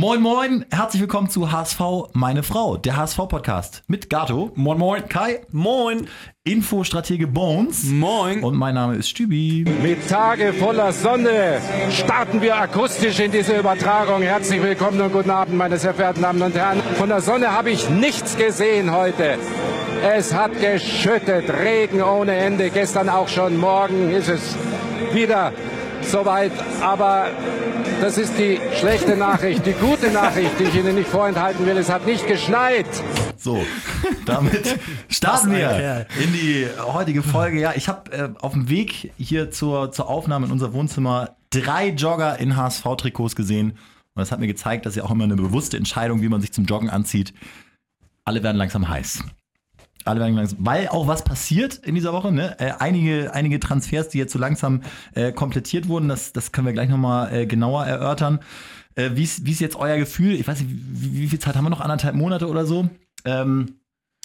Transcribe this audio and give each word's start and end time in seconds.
Moin 0.00 0.22
Moin, 0.22 0.64
herzlich 0.70 1.02
willkommen 1.02 1.28
zu 1.28 1.50
HSV 1.50 1.80
Meine 2.12 2.44
Frau, 2.44 2.76
der 2.76 2.96
HSV-Podcast 2.96 3.82
mit 3.88 4.08
Gato. 4.08 4.52
Moin 4.54 4.78
Moin. 4.78 5.08
Kai. 5.08 5.40
Moin. 5.50 6.06
Infostratege 6.44 7.26
Bones. 7.26 7.82
Moin. 7.82 8.44
Und 8.44 8.56
mein 8.56 8.76
Name 8.76 8.94
ist 8.94 9.08
Stübi. 9.08 9.64
Mit 9.82 10.08
Tage 10.08 10.52
voller 10.52 10.92
Sonne 10.92 11.60
starten 11.90 12.40
wir 12.40 12.54
akustisch 12.54 13.18
in 13.18 13.32
diese 13.32 13.58
Übertragung. 13.58 14.22
Herzlich 14.22 14.62
willkommen 14.62 15.00
und 15.00 15.12
guten 15.12 15.30
Abend, 15.30 15.56
meine 15.56 15.78
sehr 15.78 15.94
verehrten 15.94 16.22
Damen 16.22 16.42
und 16.42 16.54
Herren. 16.54 16.80
Von 16.96 17.08
der 17.08 17.20
Sonne 17.20 17.50
habe 17.50 17.70
ich 17.70 17.90
nichts 17.90 18.36
gesehen 18.36 18.92
heute. 18.92 19.36
Es 20.08 20.32
hat 20.32 20.52
geschüttet, 20.60 21.50
Regen 21.50 22.02
ohne 22.02 22.36
Ende. 22.36 22.70
Gestern 22.70 23.08
auch 23.08 23.26
schon, 23.26 23.56
morgen 23.56 24.10
ist 24.10 24.28
es 24.28 24.54
wieder 25.12 25.52
soweit. 26.02 26.52
Aber 26.80 27.28
das 28.00 28.18
ist 28.18 28.38
die 28.38 28.60
schlechte 28.78 29.16
Nachricht. 29.16 29.66
Die 29.66 29.72
gute 29.72 30.10
Nachricht, 30.10 30.58
die 30.58 30.64
ich 30.64 30.74
Ihnen 30.74 30.94
nicht 30.94 31.08
vorenthalten 31.08 31.66
will, 31.66 31.76
es 31.76 31.90
hat 31.90 32.06
nicht 32.06 32.26
geschneit. 32.26 32.86
So, 33.36 33.64
damit 34.26 34.78
starten 35.08 35.52
wir 35.52 36.06
in 36.22 36.32
die 36.32 36.66
heutige 36.92 37.22
Folge. 37.22 37.60
Ja, 37.60 37.72
ich 37.74 37.88
habe 37.88 38.12
äh, 38.12 38.28
auf 38.40 38.52
dem 38.52 38.68
Weg 38.68 39.12
hier 39.16 39.50
zur, 39.50 39.92
zur 39.92 40.08
Aufnahme 40.08 40.46
in 40.46 40.52
unser 40.52 40.72
Wohnzimmer 40.72 41.36
drei 41.50 41.88
Jogger 41.88 42.38
in 42.38 42.56
HSV-Trikots 42.56 43.36
gesehen. 43.36 43.70
Und 43.70 44.20
das 44.22 44.32
hat 44.32 44.40
mir 44.40 44.48
gezeigt, 44.48 44.86
dass 44.86 44.96
ja 44.96 45.04
auch 45.04 45.10
immer 45.10 45.24
eine 45.24 45.36
bewusste 45.36 45.76
Entscheidung, 45.76 46.22
wie 46.22 46.28
man 46.28 46.40
sich 46.40 46.52
zum 46.52 46.64
Joggen 46.64 46.90
anzieht. 46.90 47.32
Alle 48.24 48.42
werden 48.42 48.56
langsam 48.56 48.88
heiß. 48.88 49.22
Alle 50.04 50.20
werden 50.20 50.34
langsam, 50.34 50.58
weil 50.62 50.88
auch 50.88 51.06
was 51.06 51.24
passiert 51.24 51.76
in 51.76 51.94
dieser 51.94 52.12
Woche. 52.12 52.32
Ne? 52.32 52.58
Äh, 52.58 52.72
einige, 52.78 53.34
einige 53.34 53.60
Transfers, 53.60 54.08
die 54.08 54.18
jetzt 54.18 54.32
so 54.32 54.38
langsam 54.38 54.82
äh, 55.14 55.32
komplettiert 55.32 55.88
wurden, 55.88 56.08
das, 56.08 56.32
das 56.32 56.52
können 56.52 56.66
wir 56.66 56.72
gleich 56.72 56.88
nochmal 56.88 57.32
äh, 57.32 57.46
genauer 57.46 57.84
erörtern. 57.84 58.40
Äh, 58.94 59.10
wie 59.14 59.22
ist 59.24 59.60
jetzt 59.60 59.76
euer 59.76 59.98
Gefühl? 59.98 60.34
Ich 60.34 60.46
weiß 60.46 60.60
nicht, 60.60 60.70
wie, 60.70 61.20
wie 61.22 61.28
viel 61.28 61.38
Zeit 61.38 61.56
haben 61.56 61.64
wir 61.64 61.70
noch? 61.70 61.80
Anderthalb 61.80 62.14
Monate 62.14 62.48
oder 62.48 62.64
so? 62.64 62.88
Ähm, 63.24 63.74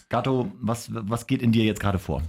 Gato, 0.10 0.52
was, 0.62 0.90
was 0.92 1.28
geht 1.28 1.42
in 1.42 1.52
dir 1.52 1.64
jetzt 1.64 1.80
gerade 1.80 2.00
vor? 2.00 2.22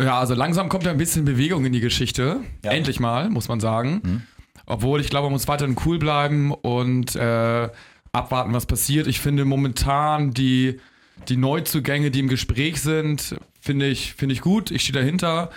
Ja, 0.00 0.18
also 0.18 0.34
langsam 0.34 0.68
kommt 0.68 0.84
ja 0.84 0.90
ein 0.90 0.98
bisschen 0.98 1.24
Bewegung 1.24 1.64
in 1.64 1.72
die 1.72 1.80
Geschichte. 1.80 2.40
Ja. 2.64 2.72
Endlich 2.72 3.00
mal, 3.00 3.30
muss 3.30 3.48
man 3.48 3.60
sagen. 3.60 4.00
Mhm. 4.02 4.22
Obwohl 4.66 5.00
ich 5.00 5.10
glaube, 5.10 5.26
man 5.26 5.32
muss 5.32 5.46
weiterhin 5.46 5.76
cool 5.84 5.98
bleiben 5.98 6.52
und 6.52 7.14
äh, 7.16 7.68
abwarten, 8.12 8.52
was 8.52 8.66
passiert. 8.66 9.06
Ich 9.06 9.20
finde 9.20 9.44
momentan 9.44 10.32
die, 10.32 10.80
die 11.28 11.36
Neuzugänge, 11.36 12.10
die 12.10 12.20
im 12.20 12.28
Gespräch 12.28 12.80
sind, 12.80 13.36
finde 13.60 13.86
ich, 13.86 14.14
find 14.14 14.32
ich 14.32 14.40
gut. 14.40 14.70
Ich 14.70 14.82
stehe 14.82 14.98
dahinter. 14.98 15.50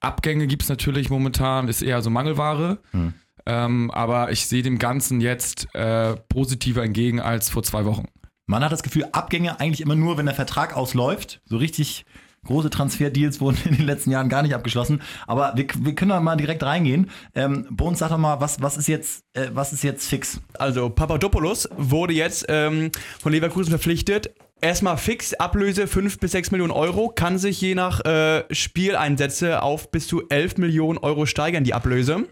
Abgänge 0.00 0.46
gibt 0.46 0.62
es 0.62 0.68
natürlich 0.68 1.10
momentan, 1.10 1.68
ist 1.68 1.82
eher 1.82 2.00
so 2.02 2.10
Mangelware. 2.10 2.78
Mhm. 2.92 3.14
Ähm, 3.46 3.90
aber 3.90 4.32
ich 4.32 4.46
sehe 4.46 4.62
dem 4.62 4.78
Ganzen 4.78 5.20
jetzt 5.20 5.74
äh, 5.74 6.14
positiver 6.28 6.82
entgegen 6.82 7.20
als 7.20 7.50
vor 7.50 7.62
zwei 7.62 7.84
Wochen. 7.84 8.06
Man 8.46 8.64
hat 8.64 8.72
das 8.72 8.82
Gefühl, 8.82 9.06
Abgänge 9.12 9.60
eigentlich 9.60 9.80
immer 9.80 9.94
nur, 9.94 10.18
wenn 10.18 10.26
der 10.26 10.34
Vertrag 10.34 10.76
ausläuft. 10.76 11.40
So 11.44 11.56
richtig 11.56 12.04
große 12.44 12.70
Transferdeals 12.70 13.40
wurden 13.40 13.58
in 13.64 13.76
den 13.76 13.86
letzten 13.86 14.10
Jahren 14.10 14.28
gar 14.28 14.42
nicht 14.42 14.54
abgeschlossen. 14.54 15.02
Aber 15.26 15.52
wir, 15.56 15.66
wir 15.78 15.94
können 15.94 16.10
da 16.10 16.20
mal 16.20 16.36
direkt 16.36 16.62
reingehen. 16.62 17.10
Ähm, 17.34 17.66
Bones, 17.70 17.98
sag 17.98 18.10
doch 18.10 18.18
mal, 18.18 18.40
was, 18.40 18.60
was, 18.62 18.76
ist 18.76 18.88
jetzt, 18.88 19.24
äh, 19.34 19.48
was 19.52 19.72
ist 19.72 19.84
jetzt 19.84 20.08
fix? 20.08 20.40
Also 20.58 20.90
Papadopoulos 20.90 21.68
wurde 21.76 22.14
jetzt 22.14 22.46
ähm, 22.48 22.90
von 23.20 23.32
Leverkusen 23.32 23.70
verpflichtet. 23.70 24.30
Erstmal 24.62 24.98
fix, 24.98 25.32
Ablöse 25.32 25.86
5 25.86 26.18
bis 26.18 26.32
6 26.32 26.50
Millionen 26.50 26.72
Euro, 26.72 27.08
kann 27.08 27.38
sich 27.38 27.60
je 27.62 27.74
nach 27.74 28.04
äh, 28.04 28.44
Spieleinsätze 28.50 29.62
auf 29.62 29.90
bis 29.90 30.06
zu 30.06 30.28
11 30.28 30.58
Millionen 30.58 30.98
Euro 30.98 31.24
steigern, 31.24 31.64
die 31.64 31.72
Ablöse. 31.72 32.26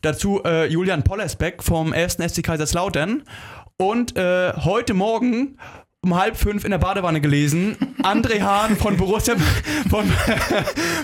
Dazu 0.00 0.40
äh, 0.44 0.66
Julian 0.66 1.02
Pollersbeck 1.02 1.64
vom 1.64 1.92
1. 1.92 2.18
SC 2.18 2.44
Kaiserslautern 2.44 3.24
und 3.76 4.16
äh, 4.16 4.52
heute 4.52 4.94
Morgen 4.94 5.58
um 6.04 6.14
halb 6.14 6.36
fünf 6.36 6.64
in 6.64 6.70
der 6.70 6.78
Badewanne 6.78 7.20
gelesen. 7.20 7.76
André 8.04 8.40
Hahn 8.40 8.76
von 8.76 8.96
Borussia, 8.96 9.34
von, 9.90 10.06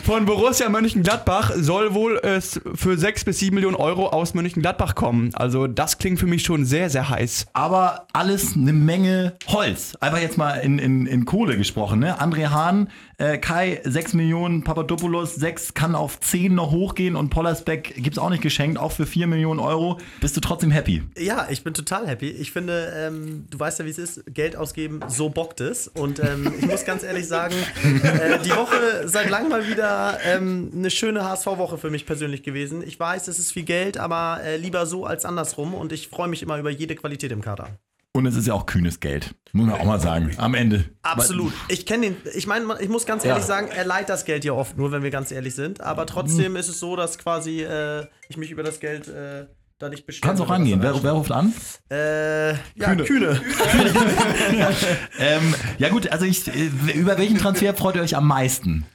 von 0.04 0.24
Borussia 0.24 0.68
Mönchengladbach 0.68 1.50
soll 1.56 1.94
wohl 1.94 2.20
es 2.22 2.60
für 2.76 2.96
sechs 2.96 3.24
bis 3.24 3.40
sieben 3.40 3.56
Millionen 3.56 3.74
Euro 3.74 4.10
aus 4.10 4.34
Mönchengladbach 4.34 4.94
kommen. 4.94 5.30
Also 5.34 5.66
das 5.66 5.98
klingt 5.98 6.20
für 6.20 6.26
mich 6.26 6.44
schon 6.44 6.64
sehr, 6.64 6.90
sehr 6.90 7.08
heiß. 7.08 7.46
Aber 7.54 8.06
alles 8.12 8.54
eine 8.54 8.72
Menge 8.72 9.34
Holz. 9.48 9.96
Einfach 9.98 10.20
jetzt 10.20 10.38
mal 10.38 10.58
in, 10.58 10.78
in, 10.78 11.06
in 11.06 11.24
Kohle 11.24 11.56
gesprochen. 11.56 11.98
Ne? 11.98 12.20
André 12.20 12.50
Hahn 12.50 12.88
äh, 13.18 13.38
Kai 13.38 13.80
6 13.84 14.14
Millionen, 14.14 14.64
Papadopoulos 14.64 15.34
6 15.36 15.74
kann 15.74 15.94
auf 15.94 16.20
10 16.20 16.54
noch 16.54 16.70
hochgehen 16.70 17.16
und 17.16 17.30
Pollersbeck 17.30 17.94
gibt 17.96 18.16
es 18.16 18.18
auch 18.18 18.30
nicht 18.30 18.42
geschenkt, 18.42 18.78
auch 18.78 18.92
für 18.92 19.06
4 19.06 19.26
Millionen 19.26 19.60
Euro. 19.60 19.98
Bist 20.20 20.36
du 20.36 20.40
trotzdem 20.40 20.70
happy? 20.70 21.02
Ja, 21.16 21.46
ich 21.50 21.64
bin 21.64 21.74
total 21.74 22.06
happy. 22.06 22.30
Ich 22.30 22.52
finde, 22.52 22.92
ähm, 22.96 23.46
du 23.50 23.58
weißt 23.58 23.78
ja, 23.78 23.84
wie 23.84 23.90
es 23.90 23.98
ist, 23.98 24.24
Geld 24.32 24.56
ausgeben, 24.56 25.00
so 25.08 25.28
bockt 25.28 25.60
es. 25.60 25.88
Und 25.88 26.18
ähm, 26.18 26.52
ich 26.58 26.66
muss 26.66 26.84
ganz 26.84 27.02
ehrlich 27.02 27.28
sagen, 27.28 27.54
äh, 28.02 28.38
die 28.44 28.50
Woche 28.50 29.06
seit 29.06 29.30
langem 29.30 29.50
mal 29.50 29.68
wieder 29.68 30.18
ähm, 30.24 30.72
eine 30.74 30.90
schöne 30.90 31.24
HSV-Woche 31.24 31.78
für 31.78 31.90
mich 31.90 32.06
persönlich 32.06 32.42
gewesen. 32.42 32.82
Ich 32.86 32.98
weiß, 32.98 33.28
es 33.28 33.38
ist 33.38 33.52
viel 33.52 33.64
Geld, 33.64 33.98
aber 33.98 34.40
äh, 34.42 34.56
lieber 34.56 34.86
so 34.86 35.06
als 35.06 35.24
andersrum 35.24 35.74
und 35.74 35.92
ich 35.92 36.08
freue 36.08 36.28
mich 36.28 36.42
immer 36.42 36.58
über 36.58 36.70
jede 36.70 36.94
Qualität 36.94 37.32
im 37.32 37.40
Kader. 37.40 37.78
Und 38.16 38.26
es 38.26 38.36
ist 38.36 38.46
ja 38.46 38.54
auch 38.54 38.66
kühnes 38.66 39.00
Geld, 39.00 39.34
muss 39.52 39.66
man 39.66 39.74
auch 39.74 39.84
mal 39.84 39.98
sagen, 39.98 40.30
am 40.36 40.54
Ende. 40.54 40.84
Absolut. 41.02 41.52
Ich 41.66 41.84
kenne 41.84 42.10
den, 42.10 42.16
ich 42.32 42.46
meine, 42.46 42.80
ich 42.80 42.88
muss 42.88 43.06
ganz 43.06 43.24
ehrlich 43.24 43.42
ja. 43.42 43.46
sagen, 43.46 43.68
er 43.74 43.84
leiht 43.84 44.08
das 44.08 44.24
Geld 44.24 44.44
ja 44.44 44.52
oft 44.52 44.76
nur, 44.76 44.92
wenn 44.92 45.02
wir 45.02 45.10
ganz 45.10 45.32
ehrlich 45.32 45.56
sind. 45.56 45.80
Aber 45.80 46.06
trotzdem 46.06 46.52
mhm. 46.52 46.58
ist 46.58 46.68
es 46.68 46.78
so, 46.78 46.94
dass 46.94 47.18
quasi 47.18 47.62
äh, 47.62 48.06
ich 48.28 48.36
mich 48.36 48.52
über 48.52 48.62
das 48.62 48.78
Geld 48.78 49.08
äh, 49.08 49.46
da 49.80 49.88
nicht 49.88 50.06
bestelle. 50.06 50.28
Kannst 50.28 50.40
auch 50.44 50.48
rangehen. 50.48 50.80
Wer, 50.80 51.02
wer, 51.02 51.10
ruft 51.10 51.32
an? 51.32 51.52
Äh, 51.90 52.52
ja, 52.52 52.94
Kühne. 52.94 53.02
Kühne. 53.02 53.40
ähm, 55.18 55.52
ja 55.78 55.88
gut, 55.88 56.06
also 56.12 56.24
ich, 56.24 56.46
äh, 56.46 56.70
über 56.94 57.18
welchen 57.18 57.38
Transfer 57.38 57.74
freut 57.74 57.96
ihr 57.96 58.02
euch 58.02 58.16
am 58.16 58.28
meisten? 58.28 58.86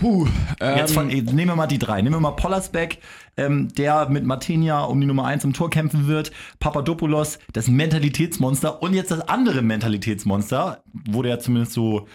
Puh. 0.00 0.26
Jetzt 0.60 0.94
von, 0.94 1.10
ähm, 1.10 1.24
nehmen 1.26 1.50
wir 1.50 1.56
mal 1.56 1.66
die 1.66 1.78
drei. 1.78 2.00
Nehmen 2.02 2.16
wir 2.16 2.20
mal 2.20 2.32
Pollersbeck, 2.32 2.98
ähm, 3.36 3.68
der 3.74 4.08
mit 4.08 4.24
Martinia 4.24 4.84
um 4.84 5.00
die 5.00 5.06
Nummer 5.06 5.24
1 5.26 5.44
im 5.44 5.52
Tor 5.52 5.70
kämpfen 5.70 6.06
wird. 6.06 6.30
Papadopoulos, 6.60 7.38
das 7.52 7.68
Mentalitätsmonster. 7.68 8.82
Und 8.82 8.94
jetzt 8.94 9.10
das 9.10 9.20
andere 9.20 9.62
Mentalitätsmonster, 9.62 10.82
wurde 10.92 11.30
ja 11.30 11.38
zumindest 11.38 11.72
so 11.72 12.06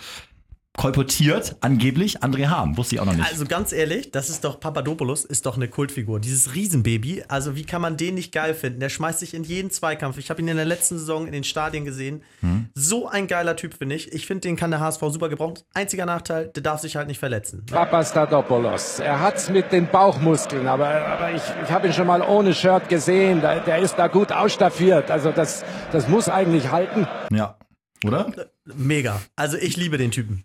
kolportiert, 0.78 1.56
angeblich 1.62 2.24
André 2.24 2.48
Hahn. 2.48 2.78
Wusste 2.78 2.96
ich 2.96 3.02
auch 3.02 3.06
noch 3.06 3.14
nicht. 3.14 3.30
Also 3.30 3.46
ganz 3.46 3.72
ehrlich, 3.72 4.12
das 4.12 4.30
ist 4.30 4.44
doch, 4.44 4.60
Papadopoulos 4.60 5.24
ist 5.24 5.46
doch 5.46 5.56
eine 5.56 5.68
Kultfigur. 5.68 6.20
Dieses 6.20 6.56
Riesenbaby, 6.56 7.24
also 7.28 7.56
wie 7.56 7.64
kann 7.64 7.82
man 7.82 7.96
den 7.96 8.16
nicht 8.16 8.32
geil 8.32 8.54
finden? 8.56 8.80
Der 8.80 8.90
schmeißt 8.90 9.20
sich 9.20 9.34
in 9.34 9.44
jeden 9.44 9.70
Zweikampf. 9.70 10.18
Ich 10.18 10.30
habe 10.30 10.42
ihn 10.42 10.48
in 10.48 10.56
der 10.56 10.66
letzten 10.66 10.98
Saison 10.98 11.28
in 11.28 11.34
den 11.34 11.44
Stadien 11.44 11.86
gesehen. 11.86 12.24
Hm. 12.42 12.70
So 12.74 13.08
ein 13.08 13.28
geiler 13.28 13.56
Typ, 13.56 13.76
finde 13.76 13.96
ich. 13.96 14.12
Ich 14.14 14.26
finde, 14.26 14.42
den 14.42 14.56
kann 14.56 14.72
der 14.72 14.80
HSV 14.80 15.02
super 15.10 15.30
gebrauchen. 15.30 15.60
Einziger 15.74 16.06
Nachteil, 16.06 16.48
der 16.48 16.64
darf 16.64 16.82
sich 16.82 16.96
halt 16.96 17.08
nicht 17.08 17.20
verletzen. 17.20 17.66
Papastatopoulos, 17.68 19.00
er 19.00 19.20
hat's 19.20 19.50
mit 19.50 19.72
den 19.72 19.88
Bauchmuskeln, 19.88 20.68
aber, 20.68 20.88
aber 20.88 21.32
ich, 21.32 21.44
ich 21.64 21.72
habe 21.72 21.88
ihn 21.88 21.94
schon 21.94 22.08
mal 22.08 22.22
ohne 22.22 22.54
Shirt 22.54 22.90
gesehen. 22.90 23.42
Der, 23.42 23.60
der 23.60 23.78
ist 23.78 23.96
da 23.96 24.08
gut 24.08 24.32
ausstaffiert. 24.32 25.12
Also 25.12 25.32
das, 25.32 25.64
das 25.92 26.08
muss 26.08 26.30
eigentlich 26.30 26.72
halten. 26.72 27.08
Ja, 27.32 27.58
oder? 28.06 28.32
Mega. 28.66 29.22
Also 29.36 29.58
ich 29.58 29.78
liebe 29.78 29.98
den 29.98 30.12
Typen. 30.12 30.44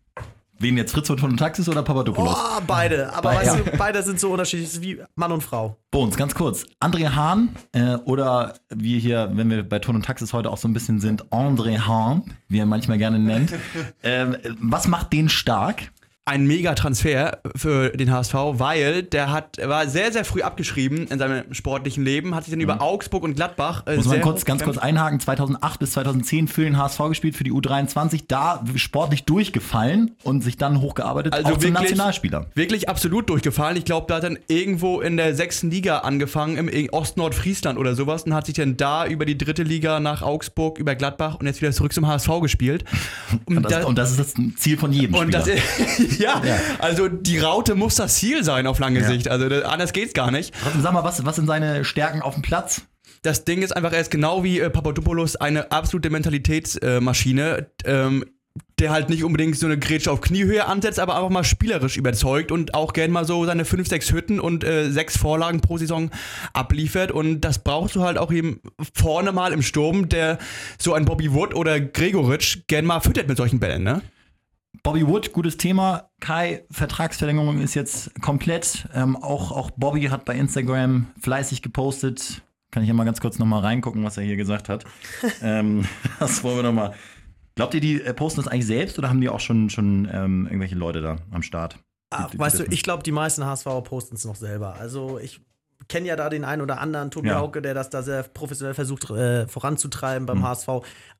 Wen 0.60 0.76
jetzt 0.76 0.92
Fritz 0.92 1.06
von 1.06 1.36
Taxis 1.36 1.68
oder 1.68 1.84
Papadopoulos? 1.84 2.36
Oh, 2.36 2.60
beide. 2.66 3.12
Aber 3.14 3.30
Be 3.30 3.36
weißt 3.36 3.56
ja. 3.56 3.62
du, 3.62 3.76
beide 3.78 4.02
sind 4.02 4.18
so 4.18 4.32
unterschiedlich 4.32 4.80
wie 4.80 5.00
Mann 5.14 5.30
und 5.30 5.42
Frau. 5.42 5.76
Bones, 5.92 6.16
ganz 6.16 6.34
kurz. 6.34 6.66
André 6.80 7.14
Hahn 7.14 7.50
äh, 7.72 7.94
oder 8.04 8.54
wie 8.68 8.98
hier, 8.98 9.30
wenn 9.34 9.50
wir 9.50 9.62
bei 9.62 9.78
Ton 9.78 9.94
und 9.94 10.04
Taxis 10.04 10.32
heute 10.32 10.50
auch 10.50 10.56
so 10.56 10.66
ein 10.66 10.72
bisschen 10.72 10.98
sind, 10.98 11.24
André 11.26 11.78
Hahn, 11.78 12.34
wie 12.48 12.58
er 12.58 12.66
manchmal 12.66 12.98
gerne 12.98 13.20
nennt. 13.20 13.52
äh, 14.02 14.26
was 14.60 14.88
macht 14.88 15.12
den 15.12 15.28
stark? 15.28 15.92
Ein 16.28 16.46
Mega-Transfer 16.46 17.38
für 17.56 17.88
den 17.88 18.12
HSV, 18.12 18.34
weil 18.34 19.02
der 19.02 19.32
hat, 19.32 19.56
war 19.64 19.88
sehr, 19.88 20.12
sehr 20.12 20.26
früh 20.26 20.42
abgeschrieben 20.42 21.06
in 21.08 21.18
seinem 21.18 21.54
sportlichen 21.54 22.04
Leben, 22.04 22.34
hat 22.34 22.44
sich 22.44 22.50
dann 22.50 22.58
mhm. 22.58 22.64
über 22.64 22.82
Augsburg 22.82 23.22
und 23.22 23.34
Gladbach. 23.34 23.86
Äh, 23.86 23.96
Muss 23.96 24.06
man 24.06 24.20
kurz, 24.20 24.44
ganz 24.44 24.62
kurz 24.62 24.76
einhaken: 24.76 25.20
2008 25.20 25.80
bis 25.80 25.92
2010 25.92 26.48
für 26.48 26.64
den 26.64 26.76
HSV 26.76 26.98
gespielt, 27.08 27.34
für 27.34 27.44
die 27.44 27.52
U23, 27.52 28.24
da 28.28 28.62
sportlich 28.76 29.24
durchgefallen 29.24 30.16
und 30.22 30.42
sich 30.42 30.58
dann 30.58 30.82
hochgearbeitet 30.82 31.32
also 31.32 31.54
auch 31.54 31.58
zum 31.58 31.72
Nationalspieler. 31.72 32.46
Wirklich 32.54 32.90
absolut 32.90 33.30
durchgefallen. 33.30 33.78
Ich 33.78 33.86
glaube, 33.86 34.06
da 34.08 34.16
hat 34.16 34.24
dann 34.24 34.38
irgendwo 34.48 35.00
in 35.00 35.16
der 35.16 35.34
sechsten 35.34 35.70
Liga 35.70 36.00
angefangen, 36.00 36.68
im 36.68 36.88
Ost-Nordfriesland 36.90 37.78
oder 37.78 37.94
sowas, 37.94 38.24
und 38.24 38.34
hat 38.34 38.44
sich 38.44 38.54
dann 38.54 38.76
da 38.76 39.06
über 39.06 39.24
die 39.24 39.38
dritte 39.38 39.62
Liga 39.62 39.98
nach 39.98 40.20
Augsburg, 40.20 40.78
über 40.78 40.94
Gladbach 40.94 41.36
und 41.36 41.46
jetzt 41.46 41.62
wieder 41.62 41.72
zurück 41.72 41.94
zum 41.94 42.06
HSV 42.06 42.28
gespielt. 42.42 42.84
Und, 43.46 43.56
und, 43.56 43.62
das, 43.62 43.72
da, 43.72 43.86
und 43.86 43.96
das, 43.96 44.10
ist 44.10 44.20
das 44.20 44.34
Ziel 44.56 44.76
von 44.76 44.92
jedem 44.92 45.14
und 45.14 45.34
Spieler. 45.34 45.38
Das, 45.38 46.17
ja, 46.22 46.42
ja, 46.44 46.58
also 46.78 47.08
die 47.08 47.38
Raute 47.38 47.74
muss 47.74 47.96
das 47.96 48.16
Ziel 48.16 48.44
sein 48.44 48.66
auf 48.66 48.78
lange 48.78 49.00
ja. 49.00 49.06
Sicht. 49.06 49.28
Also 49.28 49.48
das, 49.48 49.64
anders 49.64 49.92
geht's 49.92 50.14
gar 50.14 50.30
nicht. 50.30 50.54
Sag 50.80 50.92
mal, 50.92 51.04
was, 51.04 51.24
was 51.24 51.36
sind 51.36 51.46
seine 51.46 51.84
Stärken 51.84 52.22
auf 52.22 52.34
dem 52.34 52.42
Platz? 52.42 52.82
Das 53.22 53.44
Ding 53.44 53.62
ist 53.62 53.76
einfach, 53.76 53.92
er 53.92 54.00
ist 54.00 54.10
genau 54.10 54.44
wie 54.44 54.60
äh, 54.60 54.70
Papadopoulos 54.70 55.36
eine 55.36 55.72
absolute 55.72 56.10
Mentalitätsmaschine. 56.10 57.68
Äh, 57.84 57.90
ähm, 57.90 58.24
der 58.78 58.90
halt 58.90 59.08
nicht 59.08 59.24
unbedingt 59.24 59.56
so 59.56 59.66
eine 59.66 59.78
Grätsche 59.78 60.10
auf 60.10 60.20
Kniehöhe 60.20 60.66
ansetzt, 60.66 61.00
aber 61.00 61.16
einfach 61.16 61.30
mal 61.30 61.44
spielerisch 61.44 61.96
überzeugt 61.96 62.52
und 62.52 62.74
auch 62.74 62.92
gern 62.92 63.10
mal 63.10 63.24
so 63.24 63.44
seine 63.44 63.64
5, 63.64 63.88
6 63.88 64.12
Hütten 64.12 64.40
und 64.40 64.64
äh, 64.64 64.90
6 64.90 65.16
Vorlagen 65.18 65.60
pro 65.60 65.78
Saison 65.78 66.10
abliefert. 66.52 67.10
Und 67.10 67.40
das 67.40 67.58
brauchst 67.58 67.96
du 67.96 68.02
halt 68.02 68.18
auch 68.18 68.32
eben 68.32 68.60
vorne 68.94 69.32
mal 69.32 69.52
im 69.52 69.62
Sturm, 69.62 70.08
der 70.08 70.38
so 70.78 70.94
ein 70.94 71.04
Bobby 71.04 71.32
Wood 71.32 71.54
oder 71.54 71.80
Gregoritsch 71.80 72.58
gern 72.66 72.84
mal 72.84 73.00
füttert 73.00 73.28
mit 73.28 73.36
solchen 73.36 73.60
Bällen, 73.60 73.82
ne? 73.82 74.02
Bobby 74.88 75.06
Wood, 75.06 75.34
gutes 75.34 75.58
Thema. 75.58 76.08
Kai, 76.18 76.64
Vertragsverlängerung 76.70 77.60
ist 77.60 77.74
jetzt 77.74 78.10
komplett. 78.22 78.88
Ähm, 78.94 79.16
auch, 79.16 79.52
auch 79.52 79.70
Bobby 79.72 80.04
hat 80.04 80.24
bei 80.24 80.34
Instagram 80.34 81.08
fleißig 81.20 81.60
gepostet. 81.60 82.40
Kann 82.70 82.82
ich 82.82 82.88
ja 82.88 82.94
mal 82.94 83.04
ganz 83.04 83.20
kurz 83.20 83.38
nochmal 83.38 83.60
reingucken, 83.60 84.02
was 84.02 84.16
er 84.16 84.22
hier 84.22 84.36
gesagt 84.36 84.70
hat. 84.70 84.86
ähm, 85.42 85.84
das 86.20 86.42
wollen 86.42 86.56
wir 86.56 86.62
nochmal. 86.62 86.94
Glaubt 87.54 87.74
ihr, 87.74 87.80
die 87.82 88.00
äh, 88.00 88.14
posten 88.14 88.40
das 88.40 88.48
eigentlich 88.50 88.64
selbst 88.64 88.98
oder 88.98 89.10
haben 89.10 89.20
die 89.20 89.28
auch 89.28 89.40
schon, 89.40 89.68
schon 89.68 90.08
ähm, 90.10 90.46
irgendwelche 90.46 90.74
Leute 90.76 91.02
da 91.02 91.16
am 91.32 91.42
Start? 91.42 91.78
Ach, 92.08 92.24
Die- 92.30 92.32
die 92.32 92.38
weißt 92.38 92.60
du, 92.60 92.64
ich 92.70 92.82
glaube, 92.82 93.02
die 93.02 93.12
meisten 93.12 93.44
HSV 93.44 93.66
posten 93.84 94.14
es 94.14 94.24
noch 94.24 94.36
selber. 94.36 94.76
Also 94.80 95.18
ich 95.18 95.42
kenne 95.88 96.06
ja 96.06 96.16
da 96.16 96.28
den 96.28 96.44
einen 96.44 96.62
oder 96.62 96.80
anderen, 96.80 97.10
Tobi 97.10 97.28
Ja. 97.28 97.36
Hauke, 97.38 97.62
der 97.62 97.74
das 97.74 97.90
da 97.90 98.02
sehr 98.02 98.22
professionell 98.22 98.74
versucht 98.74 99.08
äh, 99.10 99.46
voranzutreiben 99.48 100.22
Mhm. 100.24 100.26
beim 100.26 100.42
HSV. 100.42 100.68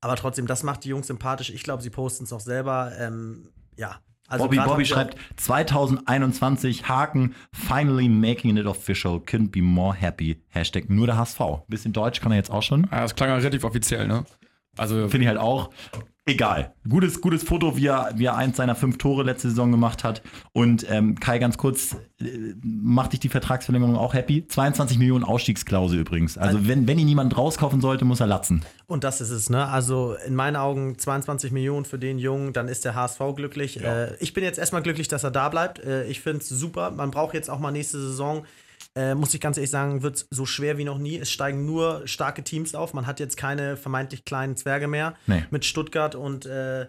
Aber 0.00 0.17
trotzdem, 0.17 0.47
das 0.47 0.62
macht 0.62 0.85
die 0.85 0.91
Jungs 0.91 1.06
sympathisch. 1.06 1.50
Ich 1.50 1.62
glaube, 1.62 1.82
sie 1.82 1.91
posten 1.91 2.25
es 2.25 2.31
noch 2.31 2.41
selber. 2.41 2.93
Ähm, 2.99 3.49
ja. 3.76 3.97
Also 4.31 4.44
Bobby, 4.44 4.59
Bobby 4.59 4.85
schreibt 4.85 5.17
2021 5.37 6.87
Haken, 6.88 7.35
finally 7.53 8.09
making 8.11 8.56
it 8.59 8.67
official, 8.67 9.17
couldn't 9.20 9.50
be 9.50 9.62
more 9.62 9.94
happy. 9.94 10.43
Hashtag 10.49 10.91
nur 10.91 11.06
der 11.06 11.17
HSV. 11.17 11.41
Bisschen 11.69 11.93
Deutsch 11.93 12.21
kann 12.21 12.32
er 12.32 12.37
jetzt 12.37 12.50
auch 12.50 12.62
schon. 12.62 12.87
Ja, 12.93 13.00
das 13.00 13.14
klang 13.14 13.31
ja 13.31 13.37
relativ 13.37 13.64
offiziell, 13.64 14.06
ne? 14.06 14.25
Also, 14.76 15.09
Finde 15.09 15.23
ich 15.25 15.29
halt 15.29 15.38
auch. 15.38 15.71
Egal. 16.28 16.75
Gutes, 16.86 17.22
gutes 17.22 17.42
Foto, 17.42 17.78
wie 17.78 17.86
er, 17.86 18.10
wie 18.16 18.26
er 18.26 18.36
eins 18.36 18.58
seiner 18.58 18.75
fünf 18.75 18.98
Tore 18.98 19.22
letzte 19.22 19.48
Saison 19.48 19.70
gemacht 19.70 20.04
hat. 20.04 20.20
Und 20.52 20.84
ähm, 20.90 21.19
Kai, 21.19 21.38
ganz 21.38 21.56
kurz, 21.56 21.96
äh, 22.20 22.54
macht 22.62 23.14
dich 23.14 23.20
die 23.20 23.30
Vertragsverlängerung 23.30 23.96
auch 23.96 24.12
happy? 24.12 24.46
22 24.46 24.98
Millionen 24.98 25.25
Ausstiegsklausel 25.25 25.98
übrigens. 25.98 26.36
Also 26.36 26.69
wenn, 26.69 26.86
wenn 26.86 26.98
ihn 26.98 27.06
niemand 27.06 27.36
rauskaufen 27.38 27.80
sollte, 27.80 28.04
muss 28.04 28.20
er 28.20 28.26
latzen. 28.26 28.62
Und 28.86 29.04
das 29.04 29.22
ist 29.22 29.30
es, 29.30 29.48
ne? 29.48 29.69
Also 29.69 30.16
in 30.26 30.34
meinen 30.34 30.56
Augen 30.56 30.98
22 30.98 31.50
Millionen 31.50 31.86
für 31.86 31.98
den 31.98 32.19
Jungen, 32.19 32.52
dann 32.52 32.69
ist 32.69 32.84
der 32.84 32.94
HSV 32.94 33.20
glücklich. 33.34 33.82
Äh, 33.82 34.14
ich 34.20 34.34
bin 34.34 34.44
jetzt 34.44 34.58
erstmal 34.58 34.82
glücklich, 34.82 35.08
dass 35.08 35.25
er 35.25 35.30
da 35.30 35.48
bleibt. 35.48 35.78
Äh, 35.78 36.04
ich 36.08 36.20
finde 36.20 36.40
es 36.40 36.48
super. 36.50 36.90
Man 36.90 37.10
braucht 37.10 37.32
jetzt 37.32 37.48
auch 37.48 37.58
mal 37.58 37.72
nächste 37.72 37.98
Saison, 37.98 38.44
äh, 38.99 39.15
muss 39.15 39.33
ich 39.33 39.41
ganz 39.41 39.56
ehrlich 39.56 39.71
sagen, 39.71 40.03
wird 40.03 40.27
so 40.31 40.45
schwer 40.45 40.77
wie 40.77 40.85
noch 40.85 40.99
nie. 40.99 41.17
Es 41.17 41.31
steigen 41.31 41.65
nur 41.65 42.03
starke 42.06 42.43
Teams 42.43 42.75
auf. 42.75 42.95
Man 42.95 43.06
hat 43.06 43.21
jetzt 43.21 43.37
keine 43.37 43.77
vermeintlich 43.77 44.25
kleinen 44.25 44.56
Zwerge 44.56 44.89
mehr. 44.89 45.15
Nee. 45.27 45.45
Mit 45.50 45.65
Stuttgart 45.65 46.17
und 46.17 46.47
äh, 46.47 46.89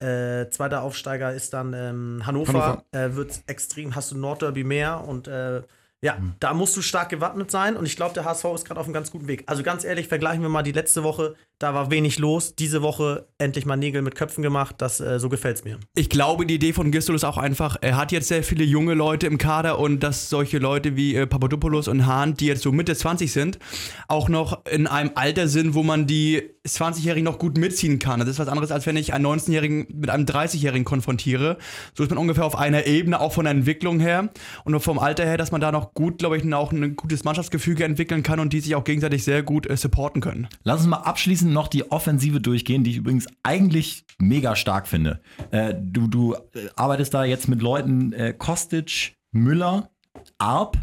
äh, 0.00 0.50
zweiter 0.50 0.82
Aufsteiger 0.82 1.32
ist 1.32 1.54
dann 1.54 1.72
ähm, 1.72 2.22
Hannover. 2.26 2.52
Hannover. 2.52 2.84
Äh, 2.92 3.14
wird 3.14 3.40
extrem, 3.46 3.94
hast 3.94 4.12
du 4.12 4.18
Nordderby 4.18 4.62
mehr 4.62 5.02
und 5.04 5.26
äh, 5.26 5.62
ja, 6.00 6.18
da 6.38 6.54
musst 6.54 6.76
du 6.76 6.82
stark 6.82 7.08
gewappnet 7.08 7.50
sein 7.50 7.76
und 7.76 7.86
ich 7.86 7.96
glaube, 7.96 8.14
der 8.14 8.24
HSV 8.24 8.44
ist 8.54 8.64
gerade 8.64 8.78
auf 8.78 8.86
einem 8.86 8.94
ganz 8.94 9.10
guten 9.10 9.26
Weg. 9.26 9.44
Also 9.46 9.62
ganz 9.62 9.84
ehrlich, 9.84 10.06
vergleichen 10.06 10.42
wir 10.42 10.48
mal 10.48 10.62
die 10.62 10.72
letzte 10.72 11.02
Woche, 11.02 11.34
da 11.58 11.74
war 11.74 11.90
wenig 11.90 12.18
los. 12.18 12.54
Diese 12.54 12.82
Woche 12.82 13.26
endlich 13.38 13.66
mal 13.66 13.76
Nägel 13.76 14.02
mit 14.02 14.14
Köpfen 14.14 14.42
gemacht, 14.42 14.76
das 14.78 15.00
äh, 15.00 15.18
so 15.18 15.28
gefällt's 15.28 15.64
mir. 15.64 15.78
Ich 15.94 16.08
glaube, 16.08 16.46
die 16.46 16.54
Idee 16.54 16.72
von 16.72 16.90
Gistol 16.90 17.16
ist 17.16 17.24
auch 17.24 17.38
einfach, 17.38 17.76
er 17.80 17.96
hat 17.96 18.12
jetzt 18.12 18.28
sehr 18.28 18.42
viele 18.42 18.64
junge 18.64 18.94
Leute 18.94 19.26
im 19.26 19.38
Kader 19.38 19.78
und 19.78 20.00
dass 20.00 20.28
solche 20.28 20.58
Leute 20.58 20.96
wie 20.96 21.16
äh, 21.16 21.26
Papadopoulos 21.26 21.88
und 21.88 22.06
Hahn, 22.06 22.34
die 22.34 22.46
jetzt 22.46 22.62
so 22.62 22.70
Mitte 22.70 22.94
20 22.94 23.32
sind, 23.32 23.58
auch 24.06 24.28
noch 24.28 24.64
in 24.66 24.86
einem 24.86 25.10
Alter 25.14 25.48
sind, 25.48 25.74
wo 25.74 25.82
man 25.82 26.06
die 26.06 26.42
20-Jährigen 26.66 27.24
noch 27.24 27.38
gut 27.38 27.58
mitziehen 27.58 27.98
kann. 27.98 28.20
Das 28.20 28.28
ist 28.28 28.38
was 28.38 28.48
anderes, 28.48 28.70
als 28.70 28.86
wenn 28.86 28.96
ich 28.96 29.14
einen 29.14 29.26
19-Jährigen 29.26 29.86
mit 29.94 30.10
einem 30.10 30.26
30-Jährigen 30.26 30.84
konfrontiere. 30.84 31.58
So 31.94 32.02
ist 32.02 32.10
man 32.10 32.18
ungefähr 32.18 32.44
auf 32.44 32.56
einer 32.56 32.86
Ebene, 32.86 33.20
auch 33.20 33.32
von 33.32 33.44
der 33.44 33.52
Entwicklung 33.52 34.00
her 34.00 34.28
und 34.64 34.78
vom 34.80 34.98
Alter 34.98 35.24
her, 35.24 35.36
dass 35.36 35.50
man 35.50 35.60
da 35.60 35.72
noch 35.72 35.94
gut, 35.94 36.18
glaube 36.18 36.36
ich, 36.36 36.54
auch 36.54 36.72
ein 36.72 36.94
gutes 36.96 37.24
Mannschaftsgefüge 37.24 37.84
entwickeln 37.84 38.22
kann 38.22 38.38
und 38.38 38.52
die 38.52 38.60
sich 38.60 38.74
auch 38.74 38.84
gegenseitig 38.84 39.24
sehr 39.24 39.42
gut 39.42 39.68
äh, 39.68 39.76
supporten 39.76 40.20
können. 40.20 40.48
Lass 40.62 40.80
uns 40.80 40.88
mal 40.88 40.98
abschließend 40.98 41.47
noch 41.52 41.68
die 41.68 41.90
Offensive 41.90 42.40
durchgehen, 42.40 42.84
die 42.84 42.90
ich 42.92 42.96
übrigens 42.98 43.26
eigentlich 43.42 44.04
mega 44.18 44.56
stark 44.56 44.88
finde. 44.88 45.20
Äh, 45.50 45.74
du, 45.80 46.06
du 46.06 46.34
äh, 46.34 46.68
arbeitest 46.76 47.14
da 47.14 47.24
jetzt 47.24 47.48
mit 47.48 47.62
Leuten 47.62 48.12
äh, 48.12 48.34
Kostic, 48.36 49.16
Müller, 49.32 49.90
Arp, 50.38 50.78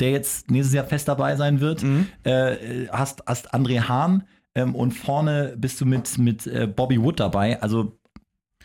der 0.00 0.10
jetzt 0.10 0.50
nächstes 0.50 0.74
Jahr 0.74 0.84
fest 0.84 1.08
dabei 1.08 1.36
sein 1.36 1.60
wird. 1.60 1.84
Äh, 2.24 2.88
hast, 2.90 3.22
hast 3.26 3.54
André 3.54 3.88
Hahn 3.88 4.24
ähm, 4.54 4.74
und 4.74 4.92
vorne 4.92 5.54
bist 5.56 5.80
du 5.80 5.86
mit, 5.86 6.18
mit 6.18 6.46
äh, 6.46 6.66
Bobby 6.66 7.00
Wood 7.00 7.20
dabei. 7.20 7.60
Also 7.62 7.98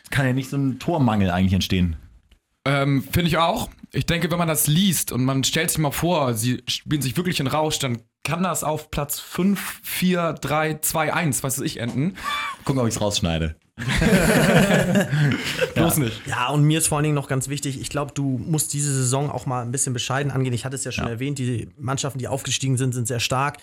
kann 0.10 0.26
ja 0.26 0.34
nicht 0.34 0.50
so 0.50 0.58
ein 0.58 0.80
Tormangel 0.80 1.30
eigentlich 1.30 1.54
entstehen. 1.54 1.96
ähm, 2.66 3.04
finde 3.04 3.28
ich 3.28 3.38
auch. 3.38 3.70
Ich 3.94 4.06
denke, 4.06 4.30
wenn 4.32 4.38
man 4.38 4.48
das 4.48 4.68
liest 4.68 5.12
und 5.12 5.24
man 5.24 5.44
stellt 5.44 5.70
sich 5.70 5.80
mal 5.80 5.92
vor, 5.92 6.34
sie 6.34 6.62
spielen 6.68 7.02
sich 7.02 7.16
wirklich 7.16 7.40
in 7.40 7.48
Rausch, 7.48 7.80
dann 7.80 8.00
kann 8.28 8.44
das 8.44 8.64
auf 8.66 8.92
Platz 8.92 9.20
5, 9.20 9.80
4, 9.84 10.34
3, 10.34 10.80
2, 10.82 11.14
1, 11.14 11.44
was 11.44 11.58
weiß 11.58 11.66
ich, 11.66 11.80
enden. 11.80 12.18
Gucken, 12.66 12.82
ob 12.82 12.88
ich 12.88 12.96
es 12.96 13.02
rausschneide. 13.02 13.56
Bloß 15.76 15.98
nicht. 15.98 16.22
Ja, 16.28 16.50
und 16.50 16.64
mir 16.64 16.80
ist 16.80 16.88
vor 16.88 16.98
allen 16.98 17.04
Dingen 17.04 17.16
noch 17.16 17.28
ganz 17.28 17.48
wichtig, 17.48 17.80
ich 17.80 17.90
glaube, 17.90 18.12
du 18.14 18.38
musst 18.38 18.74
diese 18.74 18.94
Saison 18.94 19.32
auch 19.32 19.46
mal 19.46 19.62
ein 19.62 19.72
bisschen 19.72 19.94
bescheiden 19.94 20.32
angehen. 20.32 20.54
Ich 20.54 20.66
hatte 20.66 20.76
es 20.76 20.84
ja 20.84 20.92
schon 20.92 21.06
Ja. 21.06 21.12
erwähnt, 21.12 21.40
die 21.40 21.70
Mannschaften, 21.78 22.20
die 22.20 22.28
aufgestiegen 22.28 22.78
sind, 22.78 22.94
sind 22.94 23.08
sehr 23.08 23.20
stark. 23.20 23.58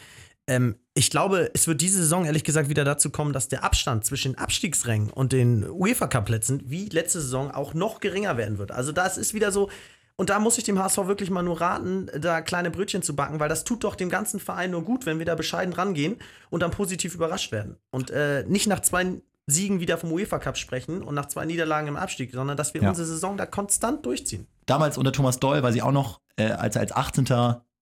Ähm, 0.46 0.76
ich 0.94 1.10
glaube, 1.10 1.50
es 1.54 1.66
wird 1.66 1.80
diese 1.80 1.98
Saison 1.98 2.24
ehrlich 2.26 2.44
gesagt 2.44 2.68
wieder 2.68 2.84
dazu 2.84 3.10
kommen, 3.10 3.32
dass 3.32 3.48
der 3.48 3.64
Abstand 3.64 4.04
zwischen 4.04 4.32
den 4.32 4.38
Abstiegsrängen 4.38 5.10
und 5.10 5.32
den 5.32 5.68
UEFA-Cup-Plätzen 5.68 6.62
wie 6.66 6.88
letzte 6.88 7.20
Saison 7.20 7.50
auch 7.50 7.74
noch 7.74 8.00
geringer 8.00 8.36
werden 8.36 8.58
wird. 8.58 8.70
Also 8.70 8.92
das 8.92 9.16
ist 9.16 9.32
wieder 9.34 9.52
so, 9.52 9.70
und 10.16 10.30
da 10.30 10.38
muss 10.38 10.58
ich 10.58 10.64
dem 10.64 10.78
HSV 10.78 11.06
wirklich 11.06 11.30
mal 11.30 11.42
nur 11.42 11.60
raten, 11.60 12.08
da 12.18 12.40
kleine 12.40 12.70
Brötchen 12.70 13.02
zu 13.02 13.16
backen, 13.16 13.40
weil 13.40 13.48
das 13.48 13.64
tut 13.64 13.82
doch 13.84 13.96
dem 13.96 14.08
ganzen 14.10 14.38
Verein 14.40 14.70
nur 14.70 14.82
gut, 14.82 15.06
wenn 15.06 15.18
wir 15.18 15.26
da 15.26 15.34
bescheiden 15.34 15.74
rangehen 15.74 16.16
und 16.50 16.60
dann 16.62 16.70
positiv 16.70 17.14
überrascht 17.14 17.50
werden. 17.52 17.76
Und 17.90 18.10
äh, 18.10 18.44
nicht 18.46 18.66
nach 18.68 18.80
zwei 18.80 19.06
Siegen 19.46 19.80
wieder 19.80 19.98
vom 19.98 20.10
UEFA 20.12 20.38
Cup 20.38 20.56
sprechen 20.56 21.02
und 21.02 21.14
nach 21.14 21.26
zwei 21.26 21.44
Niederlagen 21.44 21.88
im 21.88 21.96
Abstieg, 21.96 22.30
sondern 22.32 22.56
dass 22.56 22.72
wir 22.74 22.82
Ja. 22.82 22.88
unsere 22.90 23.06
Saison 23.06 23.36
da 23.36 23.44
konstant 23.44 24.06
durchziehen. 24.06 24.46
Damals 24.66 24.96
unter 24.96 25.12
Thomas 25.12 25.38
Doll, 25.38 25.62
weil 25.62 25.72
sie 25.72 25.82
auch 25.82 25.92
noch, 25.92 26.20
äh, 26.36 26.46
als 26.50 26.76
er 26.76 26.80
als 26.82 26.92
18. 26.92 27.26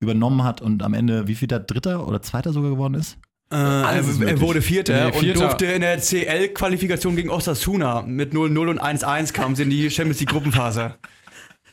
übernommen 0.00 0.42
hat 0.42 0.60
und 0.60 0.82
am 0.82 0.94
Ende, 0.94 1.28
wie 1.28 1.34
viel 1.36 1.46
der 1.48 1.60
Dritter 1.60 2.08
oder 2.08 2.20
Zweiter 2.22 2.52
sogar 2.52 2.70
geworden 2.70 2.94
ist? 2.94 3.16
Äh, 3.52 3.56
er, 3.56 3.92
er 3.92 4.40
wurde 4.40 4.62
Vierter 4.62 5.06
Nee, 5.10 5.12
Vierter. 5.12 5.40
und 5.40 5.48
durfte 5.50 5.66
in 5.66 5.82
der 5.82 5.98
CL-Qualifikation 6.00 7.14
gegen 7.16 7.30
Osasuna 7.30 8.02
mit 8.02 8.32
0-0 8.32 8.68
und 8.70 8.80
1-1 8.82 9.32
kamen 9.32 9.54
sie 9.54 9.62
in 9.64 9.70
die 9.70 9.90
Champions 9.90 10.18
League 10.20 10.30
Gruppenphase. 10.30 10.94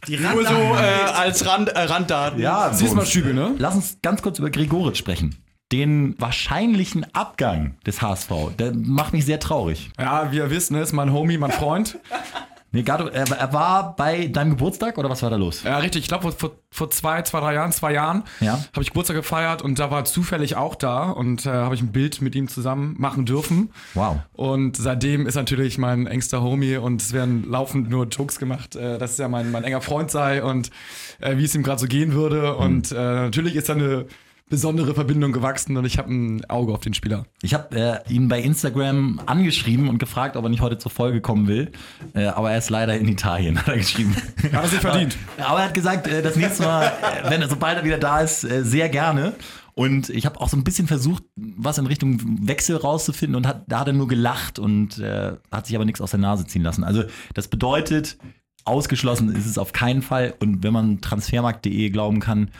Die 0.08 0.18
Nur 0.18 0.46
so 0.46 0.54
äh, 0.54 1.12
als 1.14 1.46
Rand, 1.46 1.70
äh, 1.70 1.80
Randdaten. 1.80 2.40
Ja, 2.40 2.74
Siehst 2.74 2.96
mal 2.96 3.06
Stübe, 3.06 3.34
ne? 3.34 3.56
Lass 3.58 3.76
uns 3.76 3.98
ganz 4.02 4.22
kurz 4.22 4.40
über 4.40 4.50
Gregoritsch 4.50 4.98
sprechen. 4.98 5.36
Den 5.72 6.16
wahrscheinlichen 6.20 7.06
Abgang 7.14 7.76
des 7.86 8.02
HSV, 8.02 8.32
der 8.58 8.74
macht 8.74 9.14
mich 9.14 9.26
sehr 9.26 9.40
traurig. 9.40 9.92
Ja, 10.00 10.32
wie 10.32 10.38
ihr 10.38 10.50
wisst, 10.50 10.72
ne, 10.72 10.82
ist 10.82 10.94
mein 10.94 11.14
Homie, 11.14 11.38
mein 11.38 11.52
Freund. 11.52 12.00
Nee, 12.72 12.84
Gato, 12.84 13.08
er, 13.08 13.30
er 13.32 13.52
war 13.54 13.96
bei 13.96 14.28
deinem 14.28 14.52
Geburtstag 14.52 14.98
oder 15.00 15.10
was 15.10 15.24
war 15.24 15.32
da 15.32 15.38
los? 15.38 15.64
Ja, 15.64 15.80
richtig. 15.80 16.04
Ich 16.04 16.08
glaube, 16.08 16.32
vor, 16.32 16.52
vor, 16.70 16.92
zwei, 16.92 17.24
zwei, 17.24 17.40
drei 17.40 17.54
Jahren, 17.56 17.72
zwei 17.72 17.94
Jahren 17.94 18.24
Ja. 18.42 18.54
habe 18.74 18.82
ich 18.82 18.90
Geburtstag 18.90 19.16
gefeiert 19.16 19.62
und 19.64 19.80
da 19.80 19.90
war 19.90 20.02
er 20.02 20.06
zufällig 20.06 20.56
auch 20.56 20.76
da 20.76 21.10
und 21.10 21.46
äh, 21.48 21.50
habe 21.50 21.74
ich 21.74 21.82
ein 21.82 21.92
Bild 21.92 22.22
mit 22.22 22.36
ihm 22.36 22.48
zusammen 22.48 22.96
machen 23.00 23.26
dürfen. 23.26 23.72
Wow. 23.96 24.18
Und 24.34 24.78
seitdem 24.78 25.26
ist 25.26 25.34
natürlich 25.36 25.80
mein 25.80 26.06
engster 26.06 26.44
Homie 26.44 26.78
und 26.78 27.02
es 27.02 27.12
werden 27.12 27.44
laufend 27.50 27.90
nur 27.90 28.06
Jokes 28.08 28.38
gemacht, 28.38 28.76
äh, 28.76 29.00
dass 29.00 29.18
er 29.18 29.30
mein, 29.30 29.50
mein 29.52 29.64
enger 29.64 29.82
Freund 29.82 30.12
sei 30.12 30.44
und 30.44 30.70
äh, 31.22 31.38
wie 31.38 31.46
es 31.46 31.56
ihm 31.56 31.64
gerade 31.64 31.82
so 31.82 31.88
gehen 31.88 32.14
würde. 32.14 32.56
Und 32.56 32.92
äh, 32.92 32.96
natürlich 32.96 33.56
ist 33.56 33.70
da 33.70 33.74
eine 33.74 34.06
besondere 34.50 34.96
Verbindung 34.96 35.32
gewachsen 35.32 35.78
und 35.78 35.86
ich 35.86 35.98
habe 35.98 36.12
ein 36.12 36.44
Auge 36.50 36.74
auf 36.74 36.82
den 36.82 36.94
Spieler. 36.94 37.26
Ich 37.42 37.54
habe 37.54 38.04
äh, 38.08 38.14
ihn 38.14 38.28
bei 38.28 38.42
Instagram 38.42 39.22
angeschrieben 39.26 39.88
und 39.88 40.00
gefragt, 40.00 40.36
ob 40.36 40.44
er 40.44 40.50
nicht 40.50 40.62
heute 40.62 40.80
zur 40.80 40.92
Folge 40.92 41.22
kommen 41.22 41.48
will. 41.48 41.72
Äh, 42.16 42.26
aber 42.26 42.52
er 42.52 42.58
ist 42.58 42.70
leider 42.70 42.98
in 42.98 43.08
Italien, 43.08 43.58
hat 43.60 43.68
er 43.68 43.78
geschrieben. 43.78 44.16
Hat 44.52 44.64
er 44.64 44.68
sich 44.68 44.80
verdient. 44.80 45.18
Aber 45.38 45.60
er 45.60 45.66
hat 45.66 45.74
gesagt, 45.76 46.08
äh, 46.08 46.24
das 46.24 46.36
nächste 46.36 46.64
Mal, 46.64 46.86
äh, 46.86 47.30
wenn 47.30 47.42
er 47.42 47.50
sobald 47.50 47.78
er 47.78 47.84
wieder 47.84 48.00
da 48.00 48.22
ist, 48.22 48.44
äh, 48.44 48.64
sehr 48.64 48.90
gerne. 48.90 49.34
Und 49.76 50.10
ich 50.10 50.26
habe 50.26 50.42
auch 50.42 50.50
so 50.50 50.58
ein 50.58 50.64
bisschen 50.64 50.88
versucht, 50.88 51.24
was 51.36 51.78
in 51.78 51.86
Richtung 51.86 52.20
Wechsel 52.46 52.76
rauszufinden 52.76 53.36
und 53.36 53.48
hat, 53.48 53.64
da 53.68 53.82
hat 53.82 53.88
er 53.88 53.94
nur 53.94 54.08
gelacht 54.08 54.60
und 54.60 54.98
äh, 54.98 55.34
hat 55.52 55.68
sich 55.68 55.76
aber 55.76 55.86
nichts 55.86 56.02
aus 56.02 56.12
der 56.12 56.20
Nase 56.20 56.46
ziehen 56.46 56.64
lassen. 56.64 56.84
Also 56.84 57.04
das 57.34 57.48
bedeutet, 57.48 58.18
ausgeschlossen 58.66 59.34
ist 59.34 59.46
es 59.46 59.58
auf 59.58 59.72
keinen 59.72 60.02
Fall. 60.02 60.34
Und 60.40 60.64
wenn 60.64 60.74
man 60.74 61.02
transfermarkt.de 61.02 61.90
glauben 61.92 62.20
kann, 62.20 62.52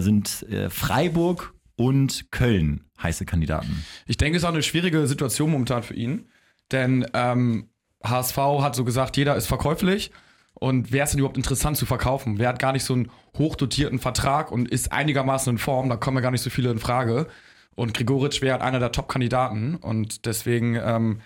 sind 0.00 0.44
äh, 0.50 0.70
Freiburg 0.70 1.54
und 1.76 2.30
Köln 2.30 2.84
heiße 3.02 3.24
Kandidaten. 3.24 3.84
Ich 4.06 4.16
denke, 4.16 4.36
es 4.36 4.42
ist 4.42 4.48
auch 4.48 4.52
eine 4.52 4.62
schwierige 4.62 5.06
Situation 5.06 5.50
momentan 5.50 5.82
für 5.82 5.94
ihn. 5.94 6.28
Denn 6.72 7.06
ähm, 7.14 7.68
HSV 8.04 8.36
hat 8.36 8.74
so 8.74 8.84
gesagt, 8.84 9.16
jeder 9.16 9.36
ist 9.36 9.46
verkäuflich. 9.46 10.10
Und 10.54 10.90
wer 10.92 11.04
ist 11.04 11.12
denn 11.12 11.20
überhaupt 11.20 11.36
interessant 11.36 11.76
zu 11.76 11.86
verkaufen? 11.86 12.38
Wer 12.38 12.48
hat 12.48 12.58
gar 12.58 12.72
nicht 12.72 12.84
so 12.84 12.94
einen 12.94 13.10
hochdotierten 13.36 14.00
Vertrag 14.00 14.50
und 14.50 14.68
ist 14.68 14.92
einigermaßen 14.92 15.52
in 15.52 15.58
Form? 15.58 15.88
Da 15.88 15.96
kommen 15.96 16.16
ja 16.16 16.20
gar 16.20 16.32
nicht 16.32 16.42
so 16.42 16.50
viele 16.50 16.70
in 16.70 16.78
Frage. 16.78 17.28
Und 17.76 17.94
Gregoritsch 17.94 18.42
wäre 18.42 18.54
halt 18.54 18.62
einer 18.62 18.80
der 18.80 18.90
Top-Kandidaten. 18.90 19.76
Und 19.76 20.26
deswegen, 20.26 20.74
ähm, 20.74 21.20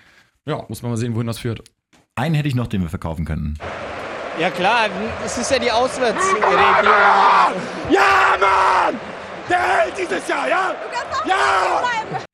ja, 0.45 0.64
muss 0.69 0.83
man 0.83 0.90
mal 0.92 0.99
sehen, 0.99 1.14
wohin 1.14 1.26
das 1.26 1.38
führt. 1.38 1.62
einen 2.14 2.35
hätte 2.35 2.49
ich 2.49 2.54
noch, 2.54 2.66
den 2.66 2.83
wir 2.83 2.90
verkaufen 2.90 3.25
könnten. 3.25 3.57
Ja 4.39 4.51
klar, 4.51 4.89
es 5.25 5.37
ist 5.39 5.51
ja 5.51 5.59
die 5.59 5.71
Auswärtsregelung. 5.71 6.53
Ja, 7.91 8.37
Mann! 8.41 8.99
Der 9.49 9.59
hält 9.59 9.99
dieses 9.99 10.27
Jahr, 10.27 10.49
ja? 10.49 10.75
Ja! 11.27 12.27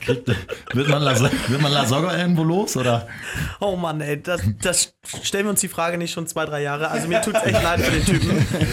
Kriegt, 0.00 0.28
wird, 0.72 0.88
man 0.88 1.02
La, 1.02 1.18
wird 1.20 1.60
man 1.60 1.72
La 1.72 1.84
Soga 1.86 2.16
irgendwo 2.16 2.44
los? 2.44 2.76
Oder? 2.76 3.06
Oh 3.60 3.76
Mann, 3.76 4.00
ey, 4.00 4.22
das, 4.22 4.40
das 4.60 4.94
stellen 5.22 5.46
wir 5.46 5.50
uns 5.50 5.60
die 5.60 5.68
Frage 5.68 5.98
nicht 5.98 6.12
schon 6.12 6.26
zwei, 6.26 6.44
drei 6.46 6.62
Jahre. 6.62 6.88
Also 6.90 7.08
mir 7.08 7.20
tut 7.22 7.34
es 7.36 7.42
echt 7.42 7.62
leid 7.62 7.80
für 7.80 7.90
den 7.90 8.04
Typen. 8.04 8.28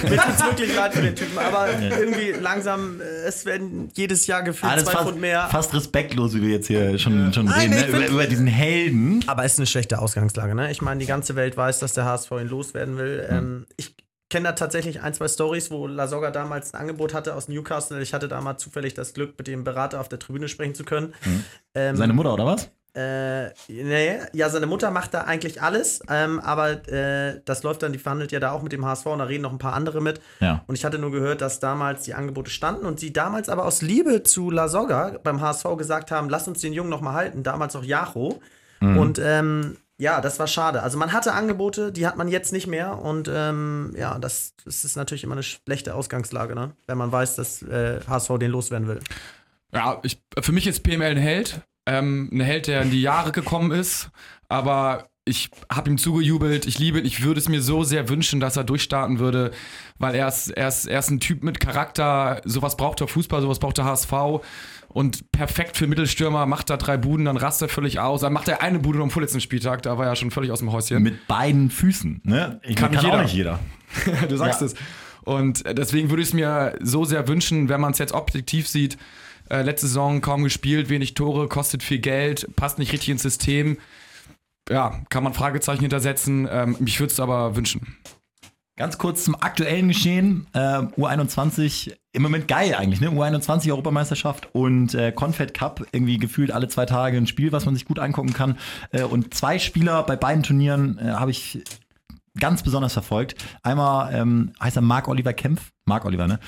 Mir 0.09 0.17
tut 0.17 0.35
es 0.35 0.43
wirklich 0.43 0.75
leid 0.75 0.93
für 0.93 1.01
den 1.01 1.15
Typen. 1.15 1.37
Aber 1.37 1.67
irgendwie 1.69 2.31
langsam, 2.31 3.01
äh, 3.01 3.27
es 3.27 3.45
werden 3.45 3.89
jedes 3.95 4.27
Jahr 4.27 4.43
gefühlt 4.43 4.71
Alles 4.71 4.85
zwei 4.85 4.91
fast, 4.93 5.05
Pfund 5.05 5.21
mehr. 5.21 5.47
fast 5.51 5.73
respektlos, 5.73 6.33
wie 6.35 6.41
wir 6.41 6.49
jetzt 6.49 6.67
hier 6.67 6.97
schon, 6.99 7.33
schon 7.33 7.45
Nein, 7.45 7.73
reden, 7.73 7.91
ne? 7.91 7.97
über, 7.97 8.07
über 8.07 8.27
diesen 8.27 8.47
Helden. 8.47 9.23
Aber 9.27 9.43
es 9.45 9.53
ist 9.53 9.59
eine 9.59 9.67
schlechte 9.67 9.99
Ausgangslage, 9.99 10.55
ne? 10.55 10.71
Ich 10.71 10.81
meine, 10.81 10.99
die 10.99 11.05
ganze 11.05 11.35
Welt 11.35 11.57
weiß, 11.57 11.79
dass 11.79 11.93
der 11.93 12.05
HSV 12.05 12.31
ihn 12.31 12.49
loswerden 12.49 12.97
will. 12.97 13.27
Ähm, 13.29 13.65
ich 13.77 13.95
kenne 14.29 14.49
da 14.49 14.51
tatsächlich 14.53 15.01
ein, 15.01 15.13
zwei 15.13 15.27
Stories, 15.27 15.71
wo 15.71 15.87
La 15.87 16.07
Soga 16.07 16.31
damals 16.31 16.73
ein 16.73 16.81
Angebot 16.81 17.13
hatte 17.13 17.35
aus 17.35 17.47
Newcastle. 17.47 18.01
Ich 18.01 18.13
hatte 18.13 18.27
damals 18.27 18.61
zufällig 18.61 18.93
das 18.93 19.13
Glück, 19.13 19.35
mit 19.37 19.47
dem 19.47 19.63
Berater 19.63 19.99
auf 19.99 20.09
der 20.09 20.19
Tribüne 20.19 20.47
sprechen 20.47 20.75
zu 20.75 20.83
können. 20.83 21.13
Ähm, 21.73 21.95
Seine 21.95 22.13
Mutter, 22.13 22.33
oder 22.33 22.45
was? 22.45 22.69
Äh, 22.95 23.49
nee, 23.67 24.17
ja, 24.33 24.49
seine 24.49 24.65
Mutter 24.65 24.89
macht 24.89 25.13
da 25.13 25.21
eigentlich 25.21 25.61
alles, 25.61 26.01
ähm, 26.09 26.39
aber 26.39 26.87
äh, 26.91 27.39
das 27.45 27.61
läuft 27.61 27.83
dann, 27.83 27.93
die 27.93 27.99
verhandelt 27.99 28.31
ja 28.31 28.39
da 28.39 28.51
auch 28.51 28.63
mit 28.63 28.71
dem 28.71 28.83
HSV 28.83 29.05
und 29.05 29.19
da 29.19 29.25
reden 29.25 29.43
noch 29.43 29.51
ein 29.51 29.59
paar 29.59 29.73
andere 29.73 30.01
mit. 30.01 30.19
Ja. 30.39 30.63
Und 30.65 30.75
ich 30.75 30.83
hatte 30.83 30.97
nur 30.97 31.11
gehört, 31.11 31.41
dass 31.41 31.59
damals 31.59 32.03
die 32.03 32.15
Angebote 32.15 32.49
standen 32.49 32.87
und 32.87 32.99
sie 32.99 33.13
damals 33.13 33.47
aber 33.47 33.65
aus 33.65 33.83
Liebe 33.83 34.23
zu 34.23 34.49
La 34.49 34.67
Soga 34.67 35.17
beim 35.23 35.39
HSV 35.39 35.77
gesagt 35.77 36.09
haben, 36.09 36.29
lass 36.29 36.47
uns 36.47 36.61
den 36.61 36.73
Jungen 36.73 36.89
noch 36.89 37.01
mal 37.01 37.13
halten, 37.13 37.43
damals 37.43 37.75
auch 37.75 37.83
Jacho. 37.83 38.41
Und 38.81 39.19
ähm, 39.21 39.75
ja, 39.99 40.21
das 40.21 40.39
war 40.39 40.47
schade. 40.47 40.81
Also 40.81 40.97
man 40.97 41.11
hatte 41.11 41.33
Angebote, 41.33 41.91
die 41.91 42.07
hat 42.07 42.15
man 42.15 42.29
jetzt 42.29 42.53
nicht 42.53 42.67
mehr 42.67 42.99
und 42.99 43.29
ähm, 43.31 43.93
ja, 43.97 44.17
das, 44.17 44.53
das 44.63 44.85
ist 44.85 44.95
natürlich 44.95 45.25
immer 45.25 45.35
eine 45.35 45.43
schlechte 45.43 45.93
Ausgangslage, 45.93 46.55
ne? 46.55 46.71
wenn 46.87 46.97
man 46.97 47.11
weiß, 47.11 47.35
dass 47.35 47.61
äh, 47.61 47.99
HSV 48.07 48.37
den 48.39 48.51
loswerden 48.51 48.87
will. 48.87 49.01
Ja, 49.73 49.99
ich, 50.03 50.21
für 50.39 50.53
mich 50.53 50.67
ist 50.67 50.83
PML 50.83 51.11
ein 51.11 51.17
Held. 51.17 51.61
Ähm, 51.85 52.29
ein 52.31 52.39
Held, 52.39 52.67
der 52.67 52.81
in 52.81 52.91
die 52.91 53.01
Jahre 53.01 53.31
gekommen 53.31 53.71
ist. 53.71 54.09
Aber 54.47 55.09
ich 55.29 55.49
habe 55.71 55.89
ihm 55.89 55.97
zugejubelt. 55.97 56.65
Ich 56.65 56.79
liebe 56.79 56.99
ihn. 56.99 57.05
Ich 57.05 57.23
würde 57.23 57.39
es 57.39 57.47
mir 57.47 57.61
so 57.61 57.83
sehr 57.83 58.09
wünschen, 58.09 58.39
dass 58.39 58.57
er 58.57 58.63
durchstarten 58.63 59.19
würde, 59.19 59.51
weil 59.97 60.15
er 60.15 60.27
ist, 60.27 60.49
er 60.49 60.67
ist, 60.67 60.85
er 60.87 60.99
ist 60.99 61.09
ein 61.09 61.19
Typ 61.19 61.43
mit 61.43 61.59
Charakter. 61.59 62.41
Sowas 62.45 62.75
braucht 62.75 62.99
der 62.99 63.07
Fußball, 63.07 63.41
sowas 63.41 63.59
braucht 63.59 63.77
der 63.77 63.85
HSV. 63.85 64.11
Und 64.89 65.31
perfekt 65.31 65.77
für 65.77 65.85
Mittelstürmer, 65.85 66.47
macht 66.47 66.71
er 66.71 66.77
drei 66.77 66.97
Buden, 66.97 67.25
dann 67.25 67.37
rast 67.37 67.61
er 67.61 67.69
völlig 67.69 67.99
aus. 67.99 68.21
Dann 68.21 68.33
macht 68.33 68.47
er 68.47 68.61
eine 68.63 68.79
Bude 68.79 68.99
am 69.01 69.11
vorletzten 69.11 69.39
Spieltag, 69.39 69.83
da 69.83 69.97
war 69.99 70.07
er 70.07 70.15
schon 70.15 70.31
völlig 70.31 70.51
aus 70.51 70.59
dem 70.59 70.71
Häuschen. 70.71 71.03
Mit 71.03 71.27
beiden 71.27 71.69
Füßen. 71.69 72.21
Ne? 72.23 72.59
Ich 72.63 72.75
Kann 72.75 72.89
nicht 72.91 73.01
auch 73.01 73.03
jeder. 73.05 73.21
nicht 73.21 73.33
jeder. 73.35 73.59
du 74.29 74.35
sagst 74.35 74.61
Ja. 74.61 74.67
es. 74.67 74.73
Und 75.23 75.63
äh, 75.65 75.75
deswegen 75.75 76.09
würde 76.09 76.23
ich 76.23 76.29
es 76.29 76.33
mir 76.33 76.75
so 76.81 77.05
sehr 77.05 77.27
wünschen, 77.27 77.69
wenn 77.69 77.79
man 77.79 77.91
es 77.91 77.99
jetzt 77.99 78.13
objektiv 78.13 78.67
sieht. 78.67 78.97
Äh, 79.51 79.61
letzte 79.61 79.85
Saison 79.87 80.21
kaum 80.21 80.43
gespielt, 80.43 80.89
wenig 80.89 81.13
Tore, 81.13 81.47
kostet 81.47 81.83
viel 81.83 81.99
Geld, 81.99 82.47
passt 82.55 82.79
nicht 82.79 82.91
richtig 82.91 83.09
ins 83.09 83.21
System. 83.21 83.77
Ja, 84.69 85.01
kann 85.09 85.23
man 85.23 85.33
Fragezeichen 85.33 85.81
hintersetzen. 85.81 86.47
Ähm, 86.49 86.75
mich 86.79 86.99
würde 86.99 87.11
es 87.11 87.19
aber 87.19 87.55
wünschen. 87.55 87.97
Ganz 88.77 88.97
kurz 88.97 89.25
zum 89.25 89.35
aktuellen 89.35 89.89
Geschehen. 89.89 90.47
Äh, 90.53 90.59
U21, 90.59 91.93
im 92.13 92.21
Moment 92.21 92.47
geil 92.47 92.75
eigentlich, 92.75 93.01
ne? 93.01 93.09
U21 93.09 93.69
Europameisterschaft 93.71 94.47
und 94.53 94.93
äh, 94.93 95.11
Confed 95.11 95.53
Cup, 95.53 95.85
irgendwie 95.91 96.17
gefühlt 96.17 96.51
alle 96.51 96.69
zwei 96.69 96.85
Tage 96.85 97.17
ein 97.17 97.27
Spiel, 97.27 97.51
was 97.51 97.65
man 97.65 97.75
sich 97.75 97.83
gut 97.83 97.99
angucken 97.99 98.31
kann. 98.31 98.57
Äh, 98.91 99.03
und 99.03 99.33
zwei 99.33 99.59
Spieler 99.59 100.03
bei 100.03 100.15
beiden 100.15 100.43
Turnieren 100.43 100.97
äh, 100.97 101.09
habe 101.09 101.31
ich 101.31 101.61
ganz 102.39 102.63
besonders 102.63 102.93
verfolgt. 102.93 103.35
Einmal 103.63 104.13
ähm, 104.13 104.53
heißt 104.61 104.77
er 104.77 104.81
Marc 104.81 105.09
Oliver 105.09 105.33
Kempf. 105.33 105.71
Marc 105.83 106.05
Oliver, 106.05 106.27
ne? 106.27 106.39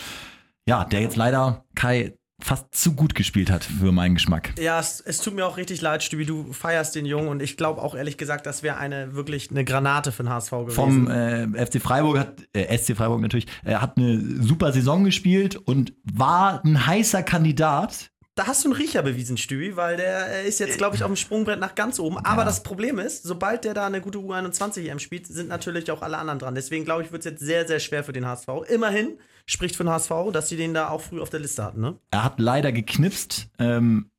Ja, 0.65 0.85
der 0.85 1.01
jetzt 1.01 1.17
leider 1.17 1.65
Kai 1.75 2.13
fast 2.41 2.73
zu 2.73 2.93
gut 2.93 3.15
gespielt 3.15 3.49
hat 3.49 3.63
für 3.63 3.91
meinen 3.91 4.15
Geschmack. 4.15 4.53
Ja, 4.59 4.79
es, 4.79 4.99
es 5.01 5.19
tut 5.19 5.35
mir 5.35 5.45
auch 5.45 5.57
richtig 5.57 5.81
leid, 5.81 6.03
Stübi, 6.03 6.25
du 6.25 6.51
feierst 6.53 6.95
den 6.95 7.05
Jungen 7.05 7.27
und 7.27 7.41
ich 7.41 7.57
glaube 7.57 7.81
auch 7.81 7.95
ehrlich 7.95 8.17
gesagt, 8.17 8.45
das 8.45 8.63
wäre 8.63 8.77
eine 8.77 9.13
wirklich 9.13 9.51
eine 9.51 9.63
Granate 9.63 10.11
für 10.11 10.23
den 10.23 10.29
HSV 10.29 10.51
gewesen. 10.51 10.71
Vom 10.71 11.07
äh, 11.09 11.65
FC 11.65 11.81
Freiburg 11.81 12.19
hat, 12.19 12.43
äh, 12.53 12.77
SC 12.77 12.95
Freiburg 12.95 13.21
natürlich, 13.21 13.47
äh, 13.63 13.75
hat 13.75 13.97
eine 13.97 14.19
super 14.41 14.71
Saison 14.71 15.03
gespielt 15.03 15.55
und 15.55 15.93
war 16.03 16.63
ein 16.63 16.85
heißer 16.85 17.23
Kandidat. 17.23 18.11
Da 18.41 18.47
hast 18.47 18.63
du 18.65 18.69
einen 18.69 18.75
Riecher 18.75 19.03
bewiesen, 19.03 19.37
Stübi, 19.37 19.75
weil 19.75 19.97
der 19.97 20.41
äh, 20.41 20.47
ist 20.47 20.59
jetzt, 20.59 20.79
glaube 20.79 20.95
ich, 20.95 21.03
auf 21.03 21.09
dem 21.09 21.15
Sprungbrett 21.15 21.59
nach 21.59 21.75
ganz 21.75 21.99
oben. 21.99 22.17
Aber 22.17 22.43
das 22.43 22.63
Problem 22.63 22.97
ist, 22.97 23.21
sobald 23.21 23.65
der 23.65 23.75
da 23.75 23.85
eine 23.85 24.01
gute 24.01 24.17
U21 24.17 24.89
EM 24.89 24.97
spielt, 24.97 25.27
sind 25.27 25.47
natürlich 25.47 25.91
auch 25.91 26.01
alle 26.01 26.17
anderen 26.17 26.39
dran. 26.39 26.55
Deswegen 26.55 26.83
glaube 26.83 27.03
ich, 27.03 27.11
wird 27.11 27.23
es 27.23 27.31
jetzt 27.31 27.41
sehr, 27.41 27.67
sehr 27.67 27.79
schwer 27.79 28.03
für 28.03 28.13
den 28.13 28.25
HSV. 28.25 28.47
Immerhin 28.67 29.19
spricht 29.45 29.75
für 29.75 29.83
den 29.83 29.91
HSV, 29.91 30.11
dass 30.33 30.49
sie 30.49 30.57
den 30.57 30.73
da 30.73 30.89
auch 30.89 31.01
früh 31.01 31.21
auf 31.21 31.29
der 31.29 31.39
Liste 31.39 31.63
hatten, 31.63 31.81
ne? 31.81 31.97
Er 32.09 32.23
hat 32.23 32.39
leider 32.39 32.71
geknipst. 32.71 33.47
Ähm, 33.59 34.09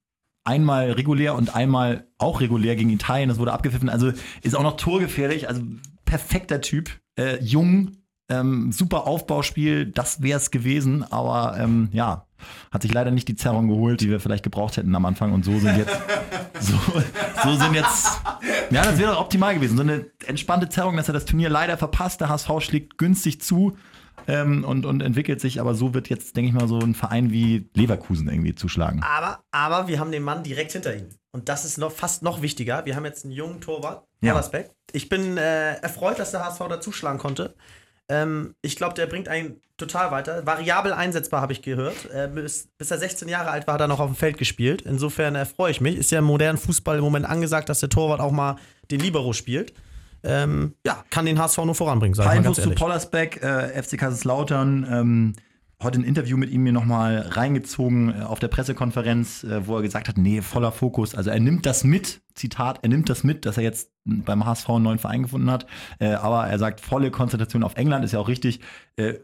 einmal 0.45 0.93
regulär 0.93 1.35
und 1.35 1.57
einmal 1.57 2.07
auch 2.19 2.41
regulär 2.41 2.77
gegen 2.77 2.91
Italien. 2.91 3.29
Das 3.29 3.39
wurde 3.39 3.53
abgepfiffen. 3.53 3.89
Also 3.89 4.13
ist 4.43 4.55
auch 4.55 4.63
noch 4.63 4.77
torgefährlich. 4.77 5.49
Also 5.49 5.63
perfekter 6.05 6.61
Typ. 6.61 6.91
Äh, 7.19 7.43
jung. 7.43 7.97
Ähm, 8.29 8.71
super 8.71 9.09
Aufbauspiel. 9.09 9.87
Das 9.87 10.23
wäre 10.23 10.39
es 10.39 10.53
gewesen. 10.53 11.03
Aber 11.11 11.57
ähm, 11.59 11.89
ja, 11.91 12.29
hat 12.71 12.83
sich 12.83 12.93
leider 12.93 13.11
nicht 13.11 13.29
die 13.29 13.37
Zerrung 13.37 13.69
geholt, 13.69 14.01
die 14.01 14.11
wir 14.11 14.21
vielleicht 14.21 14.45
gebraucht 14.45 14.77
hätten 14.77 14.95
am 14.95 15.05
Anfang. 15.05 15.33
Und 15.33 15.45
so 15.45 15.59
sind 15.59 15.77
jetzt. 15.77 15.97
so, 16.61 16.75
so 17.45 17.57
sind 17.57 17.75
jetzt. 17.75 18.21
Ja, 18.71 18.83
das 18.85 18.99
wäre 18.99 19.13
doch 19.13 19.21
optimal 19.21 19.55
gewesen. 19.55 19.77
So 19.77 19.83
eine 19.83 20.07
entspannte 20.27 20.69
Zerrung, 20.69 20.97
dass 20.97 21.09
er 21.09 21.15
das 21.15 21.25
Turnier 21.25 21.51
leider 21.51 21.77
verpasst. 21.77 22.21
Der 22.21 22.29
HSV 22.29 22.51
schlägt 22.61 22.99
günstig 22.99 23.41
zu. 23.41 23.77
Ähm, 24.29 24.63
und, 24.63 24.87
und 24.87 25.01
entwickelt 25.03 25.41
sich, 25.41 25.61
aber 25.61 25.75
so 25.75 25.95
wird 25.95 26.09
jetzt, 26.09 26.37
denke 26.37 26.49
ich 26.49 26.55
mal, 26.55 26.69
so 26.69 26.79
ein 26.79 26.95
Verein 26.95 27.33
wie 27.33 27.69
Leverkusen 27.75 28.29
irgendwie 28.29 28.55
zuschlagen. 28.55 29.03
Aber, 29.03 29.41
aber 29.51 29.89
wir 29.89 29.99
haben 29.99 30.13
den 30.13 30.23
Mann 30.23 30.45
direkt 30.45 30.73
hinter 30.73 30.95
ihm. 30.95 31.09
Und 31.33 31.49
das 31.49 31.65
ist 31.65 31.77
noch 31.79 31.91
fast 31.91 32.23
noch 32.23 32.41
wichtiger. 32.41 32.85
Wir 32.85 32.95
haben 32.95 33.05
jetzt 33.05 33.25
einen 33.25 33.33
jungen 33.33 33.61
Torwart, 33.61 34.07
Ja. 34.21 34.33
Hallersbeck. 34.33 34.71
Ich 34.93 35.09
bin 35.09 35.39
äh, 35.39 35.75
erfreut, 35.77 36.19
dass 36.21 36.31
der 36.31 36.45
HSV 36.45 36.61
da 36.69 36.81
zuschlagen 36.81 37.19
konnte. 37.19 37.55
Ähm, 38.09 38.55
ich 38.63 38.77
glaube, 38.77 38.95
der 38.95 39.07
bringt 39.07 39.29
einen 39.29 39.61
total 39.77 40.11
weiter. 40.11 40.47
Variabel 40.47 40.93
einsetzbar, 40.93 41.41
habe 41.41 41.53
ich 41.53 41.63
gehört. 41.63 42.11
Äh, 42.13 42.29
bis, 42.33 42.69
bis 42.79 42.91
er 42.91 42.99
16 42.99 43.29
Jahre 43.29 43.51
alt 43.51 43.67
war, 43.67 43.75
hat 43.75 43.81
er 43.81 43.89
noch 43.89 44.01
auf 44.01 44.11
dem 44.11 44.17
Feld 44.17 44.39
gespielt. 44.39 44.83
Insofern 44.83 45.35
erfreue 45.35 45.71
ich 45.71 45.81
mich. 45.81 45.97
Ist 45.97 46.11
ja 46.11 46.19
im 46.21 46.25
modernen 46.25 46.59
Fußball 46.59 46.99
im 46.99 47.05
Moment 47.05 47.27
angesagt, 47.27 47.69
dass 47.69 47.81
der 47.81 47.89
Torwart 47.89 48.21
auch 48.21 48.33
mal 48.33 48.57
den 48.91 49.01
Libero 49.01 49.33
spielt. 49.33 49.73
Ähm, 50.25 50.75
ja, 50.87 51.05
kann 51.11 51.27
den 51.27 51.39
HSV 51.39 51.59
nur 51.59 51.75
voranbringen, 51.75 52.15
sag 52.15 52.25
ich 52.25 52.29
mal 52.29 52.37
Ein 52.37 52.43
ganz 52.45 52.59
Infos 52.59 52.63
zu 52.63 52.71
ehrlich. 52.71 52.81
Pollersbeck, 52.81 53.43
äh, 53.43 53.83
FC 53.83 53.99
Kaiserslautern. 53.99 54.87
Ähm, 54.89 55.33
heute 55.83 56.01
ein 56.01 56.05
Interview 56.05 56.37
mit 56.37 56.51
ihm 56.51 56.63
mir 56.63 56.73
nochmal 56.73 57.19
reingezogen 57.19 58.15
äh, 58.15 58.23
auf 58.23 58.39
der 58.39 58.49
Pressekonferenz, 58.49 59.45
äh, 59.45 59.67
wo 59.67 59.77
er 59.77 59.83
gesagt 59.83 60.09
hat, 60.09 60.19
nee, 60.19 60.41
voller 60.43 60.73
Fokus. 60.73 61.15
Also 61.15 61.31
er 61.31 61.41
nimmt 61.41 61.67
das 61.67 61.85
mit, 61.85 62.23
Zitat, 62.35 62.81
er 62.83 62.89
nimmt 62.89 63.09
das 63.09 63.25
mit, 63.25 63.47
dass 63.47 63.57
er 63.57 63.63
jetzt 63.63 63.91
beim 64.05 64.45
HSV 64.45 64.69
einen 64.71 64.85
neuen 64.85 64.99
Verein 64.99 65.23
gefunden 65.23 65.51
hat. 65.51 65.67
Äh, 65.99 66.15
aber 66.15 66.47
er 66.47 66.59
sagt, 66.59 66.81
volle 66.81 67.11
Konzentration 67.11 67.63
auf 67.63 67.77
England, 67.77 68.05
ist 68.05 68.13
ja 68.13 68.19
auch 68.19 68.29
richtig. 68.29 68.61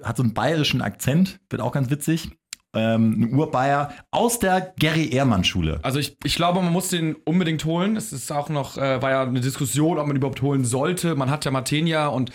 Hat 0.02 0.16
so 0.16 0.22
einen 0.22 0.32
bayerischen 0.32 0.80
Akzent, 0.80 1.40
wird 1.50 1.60
auch 1.60 1.72
ganz 1.72 1.90
witzig. 1.90 2.30
Ähm, 2.74 3.20
ein 3.20 3.34
Urbayer 3.34 3.92
aus 4.10 4.38
der 4.38 4.72
Gary 4.78 5.10
Ehrmann 5.10 5.44
Schule. 5.44 5.78
Also 5.82 5.98
ich, 5.98 6.16
ich 6.24 6.36
glaube, 6.36 6.62
man 6.62 6.72
muss 6.72 6.88
den 6.88 7.14
unbedingt 7.14 7.64
holen. 7.64 7.96
Es 7.96 8.12
ist 8.12 8.32
auch 8.32 8.48
noch, 8.48 8.76
war 8.76 9.10
ja 9.10 9.22
eine 9.22 9.40
Diskussion, 9.40 9.98
ob 9.98 10.06
man 10.06 10.16
ihn 10.16 10.18
überhaupt 10.18 10.42
holen 10.42 10.64
sollte. 10.64 11.14
Man 11.16 11.30
hat 11.30 11.44
ja 11.44 11.50
Martenia 11.50 12.08
und 12.08 12.30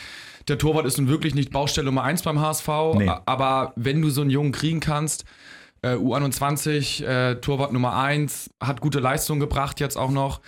der 0.48 0.58
Torwart 0.58 0.86
ist 0.86 0.98
nun 0.98 1.08
wirklich 1.08 1.36
nicht 1.36 1.52
Baustelle 1.52 1.86
Nummer 1.86 2.04
1 2.04 2.24
beim 2.24 2.40
HSV. 2.40 2.68
Nee. 2.96 3.12
Aber 3.26 3.74
wenn 3.76 4.02
du 4.02 4.10
so 4.10 4.22
einen 4.22 4.30
Jungen 4.30 4.52
kriegen 4.52 4.80
kannst, 4.80 5.26
äh, 5.82 5.96
U21, 5.96 7.06
äh, 7.06 7.36
Torwart 7.36 7.74
Nummer 7.74 7.96
1, 7.96 8.52
hat 8.62 8.82
gute 8.82 9.00
Leistung 9.00 9.40
gebracht 9.40 9.80
jetzt 9.80 9.98
auch 9.98 10.12
noch. 10.12 10.42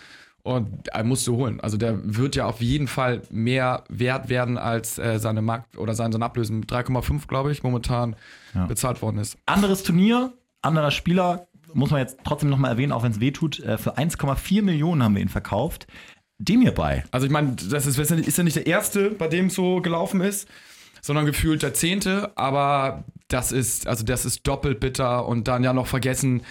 Und 0.43 0.93
äh, 0.93 1.03
musst 1.03 1.25
du 1.25 1.37
holen. 1.37 1.59
Also 1.59 1.75
der 1.75 1.99
wird 2.03 2.35
ja 2.35 2.45
auf 2.45 2.61
jeden 2.61 2.87
Fall 2.87 3.23
mehr 3.31 3.83
wert 3.89 4.29
werden, 4.29 4.59
als 4.59 4.99
äh, 4.99 5.17
seine 5.17 5.41
Markt 5.41 5.75
oder 5.75 5.95
sein, 5.95 6.11
sein 6.11 6.21
Ablösen. 6.21 6.65
3,5, 6.65 7.27
glaube 7.27 7.51
ich, 7.51 7.63
momentan 7.63 8.15
bezahlt 8.67 9.01
worden 9.01 9.17
ist. 9.17 9.37
Anderes 9.47 9.83
Turnier, 9.83 10.31
anderer 10.61 10.91
Spieler, 10.91 11.47
muss 11.75 11.91
man 11.91 11.99
jetzt 11.99 12.19
trotzdem 12.23 12.49
nochmal 12.49 12.71
erwähnen, 12.71 12.93
auch 12.93 13.03
wenn 13.03 13.11
es 13.11 13.19
weh 13.19 13.31
tut. 13.31 13.59
Äh, 13.59 13.77
für 13.77 13.97
1,4 13.97 14.61
Millionen 14.61 15.03
haben 15.03 15.15
wir 15.15 15.21
ihn 15.21 15.29
verkauft. 15.29 15.87
Dem 16.38 16.62
hierbei. 16.62 17.04
Also 17.12 17.25
ich 17.25 17.32
meine, 17.32 17.56
das 17.56 17.86
ist, 17.86 17.98
ist 17.98 18.38
ja 18.38 18.44
nicht 18.44 18.56
der 18.56 18.68
erste, 18.68 19.12
bei 19.12 19.27
dem 19.27 19.48
es 19.48 19.56
so 19.56 19.82
gelaufen 19.82 20.22
ist, 20.22 20.48
sondern 21.01 21.25
gefühlt 21.25 21.63
der 21.63 21.74
zehnte, 21.74 22.32
aber 22.36 23.04
das 23.27 23.51
ist, 23.51 23.88
also 23.88 24.04
das 24.04 24.25
ist 24.25 24.46
doppelt 24.46 24.80
bitter 24.80 25.27
und 25.27 25.48
dann 25.48 25.63
ja 25.63 25.72
noch 25.74 25.88
vergessen, 25.88 26.42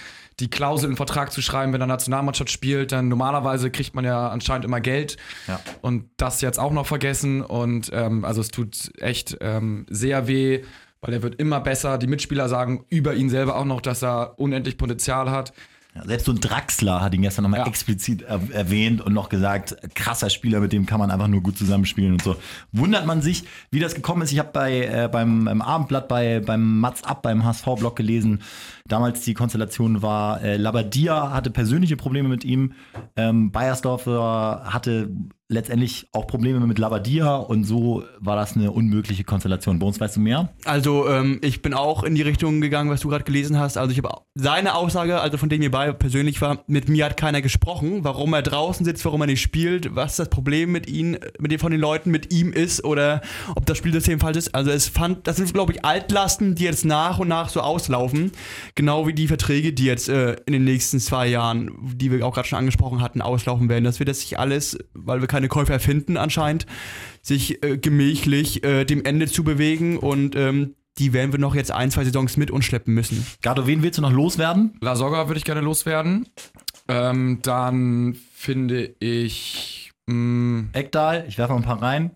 die 0.41 0.51
Klausel 0.51 0.91
im 0.91 0.97
Vertrag 0.97 1.31
zu 1.33 1.43
schreiben, 1.43 1.73
wenn 1.73 1.81
er 1.81 1.87
Nationalmannschaft 1.87 2.51
spielt, 2.51 2.91
dann 2.93 3.09
normalerweise 3.09 3.71
kriegt 3.71 3.95
man 3.95 4.05
ja 4.05 4.29
anscheinend 4.29 4.65
immer 4.65 4.81
Geld 4.81 5.17
Ja. 5.47 5.61
und 5.81 6.11
das 6.17 6.41
jetzt 6.41 6.59
auch 6.59 6.73
noch 6.73 6.87
vergessen 6.87 7.43
und 7.43 7.91
ähm, 7.93 8.25
also 8.25 8.41
es 8.41 8.49
tut 8.49 8.91
echt 9.01 9.37
ähm, 9.41 9.87
sehr 9.91 10.27
weh, 10.27 10.63
weil 11.01 11.15
er 11.15 11.23
wird 11.23 11.37
immer 11.37 11.61
besser. 11.61 11.99
Die 11.99 12.07
Mitspieler 12.07 12.49
sagen 12.49 12.85
über 12.89 13.15
ihn 13.15 13.29
selber 13.29 13.57
auch 13.57 13.65
noch, 13.67 13.81
dass 13.81 14.03
er 14.03 14.39
unendlich 14.39 14.79
Potenzial 14.79 15.31
hat. 15.31 15.53
Ja, 15.95 16.05
selbst 16.05 16.27
so 16.27 16.33
ein 16.33 16.41
Draxler 16.41 17.01
hat 17.01 17.15
ihn 17.15 17.23
gestern 17.23 17.45
nochmal 17.45 17.61
Ja. 17.61 17.67
explizit 17.67 18.23
er 18.23 18.41
erwähnt 18.53 19.01
und 19.01 19.13
noch 19.13 19.29
gesagt, 19.29 19.77
krasser 19.95 20.29
Spieler, 20.29 20.59
mit 20.61 20.73
dem 20.73 20.87
kann 20.87 20.99
man 20.99 21.11
einfach 21.11 21.29
nur 21.29 21.41
gut 21.41 21.57
zusammenspielen 21.57 22.13
und 22.15 22.23
so. 22.23 22.35
Wundert 22.73 23.07
man 23.07 23.23
sich, 23.23 23.45
wie 23.71 23.79
das 23.79 23.95
gekommen 23.95 24.23
ist. 24.23 24.33
Ich 24.33 24.39
habe 24.41 24.51
bei 24.53 24.87
äh, 24.87 25.09
beim 25.11 25.47
im 25.47 25.63
Abendblatt 25.63 26.09
bei 26.09 26.41
beim 26.41 26.81
Mats 26.81 27.05
Up 27.05 27.23
beim 27.23 27.45
HSV-Blog 27.45 27.95
gelesen. 27.95 28.43
Damals 28.89 29.21
die 29.23 29.35
Konstellation 29.35 30.03
war, 30.03 30.43
äh, 30.43 30.57
Labadia 30.57 31.31
hatte 31.31 31.51
persönliche 31.51 31.97
Probleme 31.97 32.29
mit 32.29 32.45
ihm. 32.45 32.73
Ähm, 33.17 33.53
Bayersdorfer 33.53 34.63
hatte 34.67 35.11
letztendlich 35.49 36.09
auch 36.13 36.27
Probleme 36.27 36.61
mit 36.61 36.79
Labadia 36.79 37.37
und 37.37 37.65
so 37.65 38.03
war 38.19 38.35
das 38.35 38.57
eine 38.57 38.71
unmögliche 38.73 39.25
Konstellation. 39.25 39.81
Uns 39.83 40.01
weißt 40.01 40.17
du 40.17 40.21
mehr? 40.21 40.49
Also 40.65 41.07
ähm, 41.09 41.39
ich 41.43 41.61
bin 41.61 41.75
auch 41.75 42.03
in 42.03 42.15
die 42.15 42.23
Richtung 42.23 42.63
gegangen, 42.63 42.89
was 42.89 43.01
du 43.01 43.09
gerade 43.09 43.25
gelesen 43.25 43.59
hast. 43.59 43.77
Also 43.77 43.93
ich 43.93 43.99
habe 43.99 44.23
seine 44.35 44.75
Aussage, 44.75 45.21
also 45.21 45.37
von 45.37 45.51
dem 45.51 45.61
mir 45.61 45.71
bei 45.71 45.93
persönlich 45.93 46.41
war, 46.41 46.65
mit 46.67 46.89
mir 46.89 47.05
hat 47.05 47.19
keiner 47.19 47.43
gesprochen, 47.43 48.05
warum 48.05 48.33
er 48.33 48.41
draußen 48.41 48.87
sitzt, 48.87 49.05
warum 49.05 49.21
er 49.21 49.27
nicht 49.27 49.43
spielt, 49.43 49.95
was 49.95 50.17
das 50.17 50.31
Problem 50.31 50.73
mit 50.73 50.89
ihm, 50.89 51.19
mit 51.39 51.53
den 51.53 51.59
von 51.59 51.71
den 51.71 51.81
Leuten 51.81 52.11
mit 52.11 52.33
ihm 52.33 52.53
ist 52.53 52.83
oder 52.83 53.21
ob 53.55 53.67
das 53.67 53.77
Spielsystem 53.77 54.21
falsch 54.21 54.39
ist. 54.39 54.55
Also 54.55 54.71
es 54.71 54.89
fand, 54.89 55.27
das 55.27 55.37
sind 55.37 55.53
glaube 55.53 55.73
ich 55.73 55.85
Altlasten, 55.85 56.55
die 56.55 56.65
jetzt 56.65 56.87
nach 56.87 57.19
und 57.19 57.29
nach 57.29 57.51
so 57.51 57.61
auslaufen, 57.61 58.33
genau 58.75 59.07
wie 59.07 59.13
die 59.13 59.29
Verträge, 59.29 59.75
die 59.75 59.85
jetzt 59.85 60.09
äh, 60.09 60.37
in 60.47 60.55
den 60.55 60.65
nächsten 60.65 61.01
zwei 61.01 61.27
Jahren, 61.27 61.71
die 61.83 62.11
wir 62.11 62.27
auch 62.27 62.35
gerade 62.35 62.49
schon 62.49 62.59
angesprochen 62.59 63.03
hatten, 63.03 63.21
auslaufen 63.21 63.69
werden. 63.69 63.85
Das 63.85 63.99
wird 63.99 64.09
das 64.09 64.21
sich 64.21 64.39
alles, 64.39 64.79
weil 64.95 65.21
wir 65.21 65.29
keine 65.35 65.49
Käufer 65.49 65.81
finden 65.81 66.17
anscheinend, 66.17 66.65
sich 67.23 67.61
äh, 67.65 67.77
gemächlich 67.77 68.63
äh, 68.63 68.85
dem 68.85 69.05
Ende 69.05 69.27
zu 69.27 69.43
bewegen 69.43 69.99
und 69.99 70.37
ähm, 70.37 70.77
die 70.99 71.13
werden 71.13 71.33
wir 71.33 71.41
noch 71.41 71.57
jetzt 71.57 71.73
ein, 71.73 71.91
zwei 71.91 72.05
Saisons 72.05 72.37
mit 72.37 72.53
uns 72.53 72.65
schleppen 72.65 72.95
müssen. 72.95 73.27
Gardo, 73.43 73.67
wen 73.67 73.83
willst 73.83 73.99
du 73.99 74.03
noch 74.03 74.13
loswerden? 74.13 74.79
La 74.81 74.95
Soga 74.95 75.27
würde 75.29 75.39
ich 75.39 75.45
gerne 75.45 75.61
loswerden. 75.61 76.29
Ähm, 76.87 77.41
dann 77.43 78.17
finde 78.33 78.95
ich 79.01 79.91
mh, 80.07 80.69
Ekdal, 80.73 81.25
ich 81.27 81.37
werfe 81.37 81.55
mal 81.55 81.59
ein 81.59 81.65
paar 81.65 81.83
rein. 81.83 82.13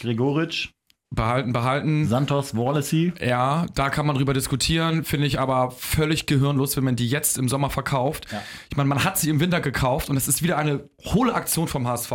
Gregoritsch, 0.00 0.70
behalten, 1.14 1.52
behalten. 1.52 2.06
Santos, 2.06 2.56
Wallacey. 2.56 3.12
Ja, 3.20 3.66
da 3.74 3.90
kann 3.90 4.06
man 4.06 4.16
drüber 4.16 4.32
diskutieren, 4.32 5.04
finde 5.04 5.26
ich 5.26 5.40
aber 5.40 5.70
völlig 5.72 6.26
gehirnlos, 6.26 6.76
wenn 6.76 6.84
man 6.84 6.96
die 6.96 7.08
jetzt 7.08 7.36
im 7.36 7.48
Sommer 7.48 7.70
verkauft. 7.70 8.26
Ich 8.70 8.76
meine, 8.76 8.88
man 8.88 9.04
hat 9.04 9.18
sie 9.18 9.28
im 9.28 9.40
Winter 9.40 9.60
gekauft 9.60 10.08
und 10.08 10.16
es 10.16 10.28
ist 10.28 10.42
wieder 10.42 10.56
eine 10.56 10.88
hohle 11.04 11.34
Aktion 11.34 11.68
vom 11.68 11.86
HSV. 11.86 12.12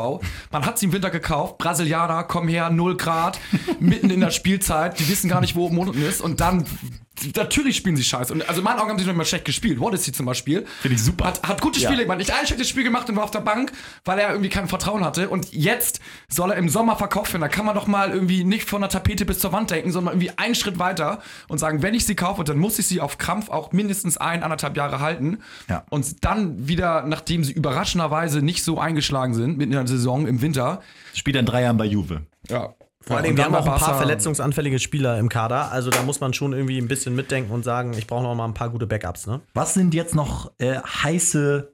Man 0.51 0.65
hat 0.65 0.79
sie 0.79 0.87
im 0.87 0.93
Winter 0.93 1.09
gekauft, 1.09 1.57
Brasilianer, 1.57 2.23
komm 2.23 2.47
her, 2.47 2.69
0 2.69 2.97
Grad, 2.97 3.39
mitten 3.79 4.09
in 4.09 4.21
der 4.21 4.31
Spielzeit, 4.31 4.99
die 4.99 5.09
wissen 5.09 5.29
gar 5.29 5.41
nicht, 5.41 5.55
wo 5.55 5.65
oben 5.65 5.77
unten 5.77 6.01
ist 6.01 6.21
und 6.21 6.39
dann 6.39 6.65
Natürlich 7.35 7.77
spielen 7.77 7.95
sie 7.95 8.03
scheiße. 8.03 8.33
Und 8.33 8.47
also 8.47 8.61
in 8.61 8.65
meinen 8.65 8.79
Augen 8.79 8.89
haben 8.89 8.99
sie 8.99 9.05
noch 9.05 9.13
immer 9.13 9.25
schlecht 9.25 9.45
gespielt. 9.45 9.79
Wallacey 9.79 10.11
zum 10.11 10.25
Beispiel. 10.25 10.65
Finde 10.81 10.95
ich 10.95 11.03
super. 11.03 11.25
Hat, 11.25 11.43
hat 11.43 11.61
gute 11.61 11.79
Spiele 11.79 12.03
gemacht. 12.03 12.17
Nicht 12.17 12.33
ein 12.33 12.45
schlechtes 12.45 12.69
Spiel 12.69 12.83
gemacht 12.83 13.09
und 13.09 13.15
war 13.15 13.23
auf 13.23 13.31
der 13.31 13.39
Bank, 13.39 13.71
weil 14.03 14.19
er 14.19 14.29
irgendwie 14.29 14.49
kein 14.49 14.67
Vertrauen 14.67 15.03
hatte. 15.03 15.29
Und 15.29 15.53
jetzt 15.53 15.99
soll 16.27 16.51
er 16.51 16.57
im 16.57 16.69
Sommer 16.69 16.95
verkauft 16.95 17.33
werden. 17.33 17.41
Da 17.41 17.47
kann 17.47 17.65
man 17.65 17.75
doch 17.75 17.87
mal 17.87 18.11
irgendwie 18.11 18.43
nicht 18.43 18.69
von 18.69 18.81
der 18.81 18.89
Tapete 18.89 19.25
bis 19.25 19.39
zur 19.39 19.51
Wand 19.51 19.71
denken, 19.71 19.91
sondern 19.91 20.15
irgendwie 20.15 20.37
einen 20.37 20.55
Schritt 20.55 20.79
weiter 20.79 21.21
und 21.47 21.57
sagen, 21.57 21.81
wenn 21.81 21.93
ich 21.93 22.05
sie 22.05 22.15
kaufe, 22.15 22.43
dann 22.43 22.57
muss 22.57 22.79
ich 22.79 22.87
sie 22.87 23.01
auf 23.01 23.17
Krampf 23.17 23.49
auch 23.49 23.71
mindestens 23.71 24.17
ein, 24.17 24.43
anderthalb 24.43 24.75
Jahre 24.75 24.99
halten. 24.99 25.39
Ja. 25.69 25.85
Und 25.89 26.23
dann 26.25 26.67
wieder, 26.67 27.03
nachdem 27.03 27.43
sie 27.43 27.53
überraschenderweise 27.53 28.41
nicht 28.41 28.63
so 28.63 28.79
eingeschlagen 28.79 29.33
sind, 29.33 29.57
mitten 29.57 29.71
in 29.71 29.77
der 29.77 29.87
Saison 29.87 30.27
im 30.27 30.41
Winter. 30.41 30.81
Spielt 31.13 31.37
in 31.37 31.45
drei 31.45 31.63
Jahren 31.63 31.77
bei 31.77 31.85
Juve. 31.85 32.23
Ja. 32.49 32.73
Vor 33.05 33.17
allem, 33.17 33.31
Und 33.31 33.37
wir 33.37 33.45
haben 33.45 33.55
auch 33.55 33.67
ein 33.67 33.79
paar 33.79 33.97
verletzungsanfällige 33.97 34.79
Spieler 34.79 35.19
im 35.19 35.29
Kader. 35.29 35.71
Also 35.71 35.91
da 35.91 36.01
muss 36.01 36.19
man 36.21 36.33
schon 36.33 36.53
irgendwie 36.53 36.79
ein 36.79 36.87
bisschen 36.87 37.15
mitdenken 37.15 37.51
und 37.51 37.63
sagen, 37.63 37.93
ich 37.93 38.07
brauche 38.07 38.23
noch 38.23 38.33
mal 38.33 38.45
ein 38.45 38.53
paar 38.53 38.69
gute 38.69 38.87
Backups. 38.87 39.27
Ne? 39.27 39.41
Was 39.53 39.75
sind 39.75 39.93
jetzt 39.93 40.15
noch 40.15 40.51
äh, 40.57 40.77
heiße 40.79 41.71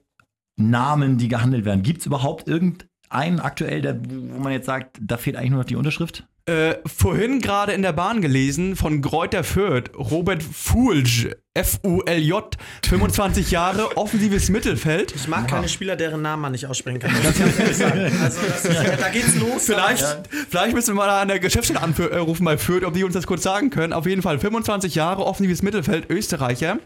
Namen, 0.56 1.16
die 1.16 1.28
gehandelt 1.28 1.64
werden? 1.64 1.82
Gibt 1.82 2.00
es 2.00 2.06
überhaupt 2.06 2.48
irgendeinen 2.48 3.40
aktuell, 3.40 3.80
der, 3.80 3.98
wo 4.04 4.40
man 4.40 4.52
jetzt 4.52 4.66
sagt, 4.66 4.98
da 5.00 5.16
fehlt 5.16 5.36
eigentlich 5.36 5.50
nur 5.50 5.60
noch 5.60 5.66
die 5.66 5.76
Unterschrift? 5.76 6.26
Äh, 6.44 6.74
vorhin 6.86 7.40
gerade 7.40 7.72
in 7.72 7.82
der 7.82 7.92
Bahn 7.92 8.20
gelesen 8.20 8.74
von 8.74 9.00
Greuther 9.00 9.44
Fürth, 9.44 9.90
Robert 9.96 10.42
Fulj, 10.42 11.30
F-U-L-J, 11.54 12.56
25 12.88 13.50
Jahre, 13.50 13.98
offensives 13.98 14.48
Mittelfeld. 14.48 15.14
Ich 15.14 15.28
mag 15.28 15.46
keine 15.46 15.68
Spieler, 15.68 15.96
deren 15.96 16.22
Namen 16.22 16.40
man 16.40 16.52
nicht 16.52 16.66
aussprechen 16.66 16.98
kann. 16.98 17.12
Das 17.22 17.36
kann 17.36 17.52
ich 17.70 17.76
sagen. 17.76 18.10
Also 18.22 18.40
das 18.48 18.64
ist, 18.64 19.00
da 19.00 19.08
geht's 19.10 19.36
los. 19.36 19.66
Vielleicht, 19.66 20.02
vielleicht 20.48 20.74
müssen 20.74 20.94
wir 20.94 20.94
mal 20.94 21.10
an 21.10 21.28
der 21.28 21.40
Geschäftsstelle 21.40 21.82
anrufen 21.82 22.44
bei 22.46 22.56
Fürth, 22.56 22.84
ob 22.84 22.94
die 22.94 23.04
uns 23.04 23.12
das 23.12 23.26
kurz 23.26 23.42
sagen 23.42 23.68
können. 23.68 23.92
Auf 23.92 24.06
jeden 24.06 24.22
Fall 24.22 24.38
25 24.38 24.94
Jahre, 24.94 25.26
offensives 25.26 25.60
Mittelfeld, 25.60 26.08
Österreicher. 26.08 26.78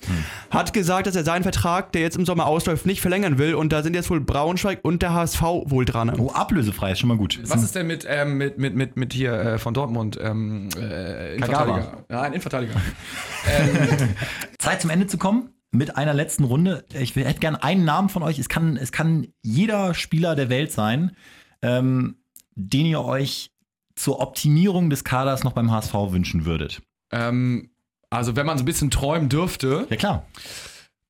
Hat 0.51 0.73
gesagt, 0.73 1.07
dass 1.07 1.15
er 1.15 1.23
seinen 1.23 1.45
Vertrag, 1.45 1.93
der 1.93 2.01
jetzt 2.03 2.17
im 2.17 2.27
Sommer 2.27 2.47
ausläuft, 2.47 2.87
nicht 2.87 3.01
verlängern 3.01 3.39
will. 3.39 3.55
Und 3.55 3.73
da 3.73 3.85
sind 3.85 3.95
jetzt 3.95 4.11
wohl 4.11 4.21
Braunschweig 4.21 4.81
und 4.83 5.01
der 5.01 5.15
HSV 5.15 5.43
wohl 5.43 5.85
dran. 5.85 6.13
Oh, 6.19 6.33
ablösefrei 6.33 6.91
ist 6.91 6.99
schon 6.99 7.09
mal 7.09 7.17
gut. 7.17 7.39
Was 7.45 7.63
ist 7.63 7.77
denn 7.77 7.87
mit, 7.87 8.05
ähm, 8.09 8.37
mit, 8.37 8.59
mit, 8.59 8.75
mit, 8.75 8.97
mit 8.97 9.13
hier 9.13 9.33
äh, 9.47 9.59
von 9.59 9.75
Dortmund? 9.75 10.19
Ähm, 10.21 10.69
äh, 10.77 11.37
Innenverteidiger. 11.37 12.05
Ja, 12.11 12.23
ein 12.23 12.33
Innenverteidiger. 12.33 12.75
Zeit 14.59 14.81
zum 14.81 14.91
Ende 14.91 15.07
zu 15.07 15.19
kommen 15.19 15.51
mit 15.71 15.97
einer 15.97 16.15
letzten 16.15 16.45
Runde. 16.45 16.85
Ich 16.95 17.15
hätte 17.17 17.41
gerne 17.41 17.63
einen 17.63 17.85
Namen 17.85 18.09
von 18.09 18.23
euch. 18.23 18.39
Es 18.39 18.49
kann, 18.49 18.77
es 18.77 18.93
kann 18.93 19.29
jeder 19.43 19.95
Spieler 19.95 20.35
der 20.37 20.49
Welt 20.49 20.73
sein, 20.73 21.17
ähm, 21.63 22.17
den 22.55 22.87
ihr 22.87 23.03
euch 23.05 23.51
zur 23.95 24.21
Optimierung 24.21 24.91
des 24.91 25.05
Kaders 25.05 25.45
noch 25.45 25.53
beim 25.53 25.71
HSV 25.71 25.95
wünschen 26.11 26.45
würdet. 26.45 26.83
ähm, 27.13 27.71
also, 28.09 28.37
wenn 28.37 28.47
man 28.47 28.57
so 28.57 28.63
ein 28.63 28.67
bisschen 28.67 28.91
träumen 28.93 29.29
dürfte, 29.29 29.87
Ja, 29.91 29.97
klar. 29.97 30.27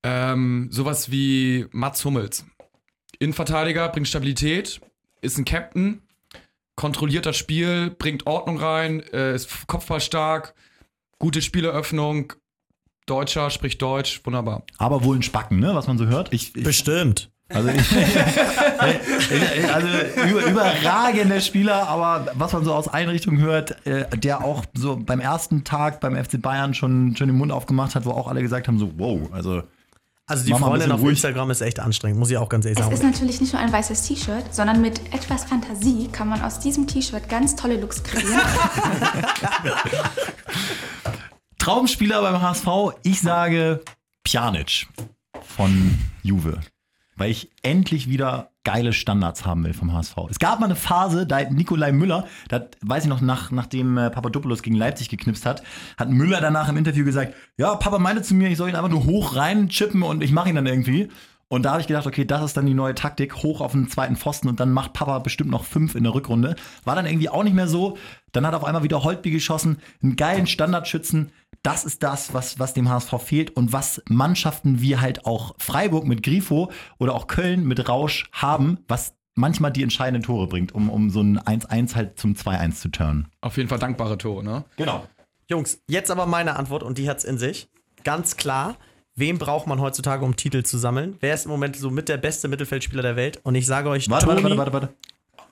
ähm, 0.02 0.68
sowas 0.72 1.10
wie 1.10 1.66
Mats 1.70 2.02
Hummels. 2.06 2.46
Innenverteidiger, 3.18 3.88
bringt 3.90 4.08
Stabilität, 4.08 4.80
ist 5.20 5.36
ein 5.36 5.44
Captain, 5.44 6.00
kontrolliert 6.76 7.26
das 7.26 7.36
Spiel, 7.36 7.90
bringt 7.90 8.26
Ordnung 8.26 8.58
rein, 8.58 9.02
äh, 9.12 9.34
ist 9.34 9.66
kopfballstark, 9.66 10.54
gute 11.18 11.42
Spieleröffnung, 11.42 12.34
Deutscher, 13.06 13.50
spricht 13.50 13.80
Deutsch, 13.80 14.20
wunderbar. 14.24 14.62
Aber 14.78 15.04
wohl 15.04 15.16
ein 15.16 15.22
Spacken, 15.22 15.58
ne? 15.58 15.74
was 15.74 15.86
man 15.86 15.96
so 15.96 16.06
hört. 16.06 16.32
Ich, 16.32 16.54
ich, 16.54 16.64
Bestimmt. 16.64 17.30
also, 17.48 17.68
ich, 17.68 17.78
also 19.72 19.88
über, 20.28 20.44
überragender 20.44 21.40
Spieler, 21.40 21.88
aber 21.88 22.32
was 22.34 22.52
man 22.52 22.64
so 22.64 22.74
aus 22.74 22.88
Einrichtungen 22.88 23.40
hört, 23.40 23.86
äh, 23.86 24.06
der 24.18 24.44
auch 24.44 24.64
so 24.74 24.96
beim 24.96 25.20
ersten 25.20 25.64
Tag 25.64 26.00
beim 26.00 26.22
FC 26.22 26.42
Bayern 26.42 26.74
schon, 26.74 27.16
schon 27.16 27.28
den 27.28 27.36
Mund 27.38 27.52
aufgemacht 27.52 27.94
hat, 27.94 28.04
wo 28.04 28.10
auch 28.10 28.26
alle 28.26 28.42
gesagt 28.42 28.66
haben: 28.66 28.78
so, 28.78 28.90
wow, 28.98 29.32
also 29.32 29.62
Also 30.28 30.44
die 30.44 30.52
ein 30.52 30.58
Freundin 30.58 30.90
auf 30.90 31.00
ruhig. 31.00 31.10
Instagram 31.10 31.50
ist 31.52 31.60
echt 31.60 31.78
anstrengend, 31.78 32.18
muss 32.18 32.30
ich 32.30 32.36
auch 32.36 32.48
ganz 32.48 32.64
ehrlich 32.64 32.78
Es 32.80 32.84
sagen. 32.84 32.96
ist 32.96 33.02
natürlich 33.04 33.40
nicht 33.40 33.52
nur 33.52 33.62
ein 33.62 33.72
weißes 33.72 34.02
T-Shirt, 34.08 34.52
sondern 34.52 34.80
mit 34.80 35.00
etwas 35.14 35.44
Fantasie 35.44 36.08
kann 36.10 36.28
man 36.28 36.42
aus 36.42 36.58
diesem 36.58 36.88
T-Shirt 36.88 37.28
ganz 37.28 37.54
tolle 37.54 37.76
Looks 37.80 38.02
kreieren. 38.02 38.40
Traumspieler 41.58 42.22
beim 42.22 42.40
HSV, 42.42 42.66
ich 43.04 43.20
sage 43.20 43.82
Pjanic 44.24 44.88
von 45.42 45.96
Juve. 46.22 46.60
Weil 47.16 47.30
ich 47.30 47.50
endlich 47.62 48.08
wieder 48.08 48.50
geile 48.66 48.92
Standards 48.92 49.46
haben 49.46 49.64
will 49.64 49.72
vom 49.72 49.92
HSV. 49.92 50.16
Es 50.28 50.40
gab 50.40 50.58
mal 50.58 50.66
eine 50.66 50.74
Phase, 50.74 51.24
da 51.24 51.38
hat 51.38 51.52
Nikolai 51.52 51.92
Müller, 51.92 52.26
da 52.48 52.66
weiß 52.82 53.04
ich 53.04 53.08
noch, 53.08 53.20
nach, 53.20 53.52
nachdem 53.52 53.96
äh, 53.96 54.10
Papadopoulos 54.10 54.60
gegen 54.60 54.74
Leipzig 54.74 55.08
geknipst 55.08 55.46
hat, 55.46 55.62
hat 55.96 56.10
Müller 56.10 56.40
danach 56.40 56.68
im 56.68 56.76
Interview 56.76 57.04
gesagt, 57.04 57.32
ja, 57.56 57.76
Papa 57.76 58.00
meinte 58.00 58.22
zu 58.22 58.34
mir, 58.34 58.48
ich 58.50 58.58
soll 58.58 58.68
ihn 58.68 58.74
einfach 58.74 58.90
nur 58.90 59.04
hoch 59.04 59.36
rein 59.36 59.68
chippen 59.68 60.02
und 60.02 60.20
ich 60.20 60.32
mache 60.32 60.48
ihn 60.48 60.56
dann 60.56 60.66
irgendwie. 60.66 61.08
Und 61.48 61.62
da 61.62 61.70
habe 61.70 61.80
ich 61.80 61.86
gedacht, 61.86 62.08
okay, 62.08 62.24
das 62.24 62.42
ist 62.42 62.56
dann 62.56 62.66
die 62.66 62.74
neue 62.74 62.96
Taktik, 62.96 63.36
hoch 63.36 63.60
auf 63.60 63.70
den 63.70 63.88
zweiten 63.88 64.16
Pfosten 64.16 64.48
und 64.48 64.58
dann 64.58 64.72
macht 64.72 64.94
Papa 64.94 65.20
bestimmt 65.20 65.50
noch 65.50 65.64
fünf 65.64 65.94
in 65.94 66.02
der 66.02 66.12
Rückrunde. 66.12 66.56
War 66.84 66.96
dann 66.96 67.06
irgendwie 67.06 67.28
auch 67.28 67.44
nicht 67.44 67.54
mehr 67.54 67.68
so. 67.68 67.96
Dann 68.32 68.44
hat 68.44 68.54
auf 68.54 68.64
einmal 68.64 68.82
wieder 68.82 69.04
Holtby 69.04 69.30
geschossen, 69.30 69.78
einen 70.02 70.16
geilen 70.16 70.48
Standardschützen. 70.48 71.30
Das 71.66 71.84
ist 71.84 72.04
das, 72.04 72.32
was, 72.32 72.60
was 72.60 72.74
dem 72.74 72.88
HSV 72.88 73.20
fehlt 73.20 73.56
und 73.56 73.72
was 73.72 74.00
Mannschaften 74.08 74.80
wie 74.80 74.98
halt 74.98 75.26
auch 75.26 75.56
Freiburg 75.58 76.06
mit 76.06 76.22
Grifo 76.22 76.70
oder 76.98 77.12
auch 77.12 77.26
Köln 77.26 77.64
mit 77.66 77.88
Rausch 77.88 78.30
haben, 78.30 78.78
was 78.86 79.16
manchmal 79.34 79.72
die 79.72 79.82
entscheidenden 79.82 80.22
Tore 80.22 80.46
bringt, 80.46 80.72
um, 80.72 80.88
um 80.88 81.10
so 81.10 81.22
ein 81.22 81.40
1-1 81.40 81.96
halt 81.96 82.20
zum 82.20 82.34
2-1 82.34 82.74
zu 82.76 82.88
turnen. 82.90 83.26
Auf 83.40 83.56
jeden 83.56 83.68
Fall 83.68 83.80
dankbare 83.80 84.16
Tore, 84.16 84.44
ne? 84.44 84.64
Genau. 84.76 85.08
Jungs, 85.48 85.80
jetzt 85.88 86.12
aber 86.12 86.26
meine 86.26 86.54
Antwort 86.54 86.84
und 86.84 86.98
die 86.98 87.10
hat's 87.10 87.24
in 87.24 87.36
sich. 87.36 87.68
Ganz 88.04 88.36
klar, 88.36 88.76
wen 89.16 89.38
braucht 89.38 89.66
man 89.66 89.80
heutzutage, 89.80 90.24
um 90.24 90.36
Titel 90.36 90.62
zu 90.62 90.78
sammeln? 90.78 91.16
Wer 91.18 91.34
ist 91.34 91.46
im 91.46 91.50
Moment 91.50 91.74
so 91.74 91.90
mit 91.90 92.08
der 92.08 92.18
beste 92.18 92.46
Mittelfeldspieler 92.46 93.02
der 93.02 93.16
Welt? 93.16 93.40
Und 93.42 93.56
ich 93.56 93.66
sage 93.66 93.88
euch, 93.88 94.08
Warte, 94.08 94.26
Toni, 94.26 94.44
warte, 94.44 94.56
warte, 94.56 94.72
warte, 94.72 94.88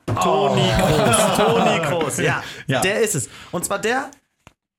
warte. 0.07 0.21
Toni 0.23 0.63
Kroos. 0.79 1.37
Toni 1.37 1.81
Kroos, 1.81 2.19
ja, 2.19 2.41
Ja. 2.69 2.81
Der 2.83 3.01
ist 3.01 3.17
es. 3.17 3.29
Und 3.51 3.65
zwar 3.65 3.81
der, 3.81 4.13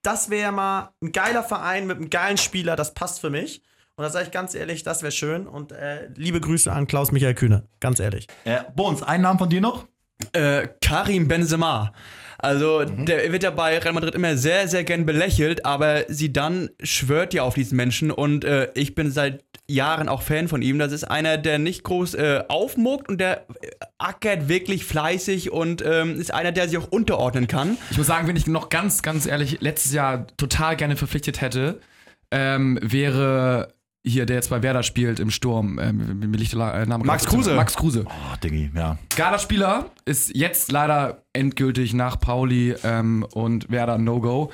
das 0.05 0.29
wäre 0.29 0.51
mal 0.51 0.93
ein 1.01 1.11
geiler 1.11 1.43
Verein 1.43 1.87
mit 1.87 1.97
einem 1.97 2.09
geilen 2.09 2.37
Spieler, 2.37 2.75
das 2.75 2.93
passt 2.93 3.21
für 3.21 3.29
mich. 3.29 3.63
Und 3.97 4.03
da 4.03 4.09
sage 4.09 4.25
ich 4.25 4.31
ganz 4.31 4.53
ehrlich, 4.53 4.83
das 4.83 5.01
wäre 5.01 5.11
schön. 5.11 5.47
Und 5.47 5.71
äh, 5.71 6.09
liebe 6.15 6.41
Grüße 6.41 6.71
an 6.71 6.85
Klaus-Michael 6.85 7.33
Kühne, 7.33 7.67
ganz 7.79 7.99
ehrlich. 7.99 8.27
Äh, 8.43 8.59
Bones, 8.75 9.01
einen 9.03 9.23
Namen 9.23 9.39
von 9.39 9.49
dir 9.49 9.61
noch? 9.61 9.87
Äh, 10.33 10.67
Karim 10.81 11.27
Benzema. 11.27 11.93
Also 12.37 12.83
Mhm. 12.85 13.05
der 13.05 13.31
wird 13.31 13.43
ja 13.43 13.51
bei 13.51 13.77
Real 13.77 13.93
Madrid 13.93 14.15
immer 14.15 14.37
sehr, 14.37 14.67
sehr 14.67 14.83
gern 14.83 15.05
belächelt, 15.05 15.65
aber 15.65 16.03
sie 16.07 16.33
dann 16.33 16.69
schwört 16.83 17.33
ja 17.33 17.43
auf 17.43 17.55
diesen 17.55 17.75
Menschen 17.75 18.11
und 18.11 18.43
äh, 18.45 18.69
ich 18.75 18.95
bin 18.95 19.11
seit 19.11 19.43
Jahren 19.67 20.09
auch 20.09 20.21
Fan 20.21 20.47
von 20.47 20.61
ihm. 20.61 20.77
Das 20.77 20.91
ist 20.91 21.05
einer, 21.05 21.37
der 21.37 21.57
nicht 21.57 21.83
groß 21.83 22.13
äh, 22.15 22.43
aufmuckt 22.47 23.09
und 23.09 23.19
der 23.19 23.45
äh, 23.61 23.69
ackert 23.97 24.47
wirklich 24.47 24.85
fleißig 24.85 25.51
und 25.51 25.83
ähm, 25.85 26.19
ist 26.19 26.33
einer, 26.33 26.51
der 26.51 26.69
sich 26.69 26.77
auch 26.77 26.87
unterordnen 26.91 27.47
kann. 27.47 27.77
Ich 27.89 27.97
muss 27.97 28.07
sagen, 28.07 28.27
wenn 28.27 28.35
ich 28.35 28.45
noch 28.47 28.69
ganz, 28.69 29.01
ganz 29.01 29.25
ehrlich 29.25 29.61
letztes 29.61 29.93
Jahr 29.93 30.27
total 30.37 30.75
gerne 30.75 30.95
verpflichtet 30.97 31.41
hätte, 31.41 31.79
ähm, 32.31 32.77
wäre 32.81 33.73
hier, 34.05 34.25
der 34.25 34.35
jetzt 34.35 34.49
bei 34.49 34.61
Werder 34.61 34.83
spielt 34.83 35.19
im 35.19 35.31
Sturm, 35.31 35.79
ähm, 35.79 36.19
mir 36.19 36.37
liegt 36.37 36.53
der 36.53 36.73
äh, 36.73 36.85
Name 36.85 37.03
Max 37.03 37.25
Kruse. 37.25 37.55
Max 37.55 37.75
Kruse. 37.75 38.05
Oh, 38.05 38.35
Diggi, 38.43 38.69
ja. 38.75 38.97
Geiler 39.15 39.39
Spieler, 39.39 39.89
ist 40.05 40.35
jetzt 40.35 40.71
leider 40.71 41.23
endgültig 41.33 41.93
nach 41.93 42.19
Pauli 42.19 42.75
ähm, 42.83 43.25
und 43.33 43.69
Werder 43.71 43.97
No-Go. 43.97 44.51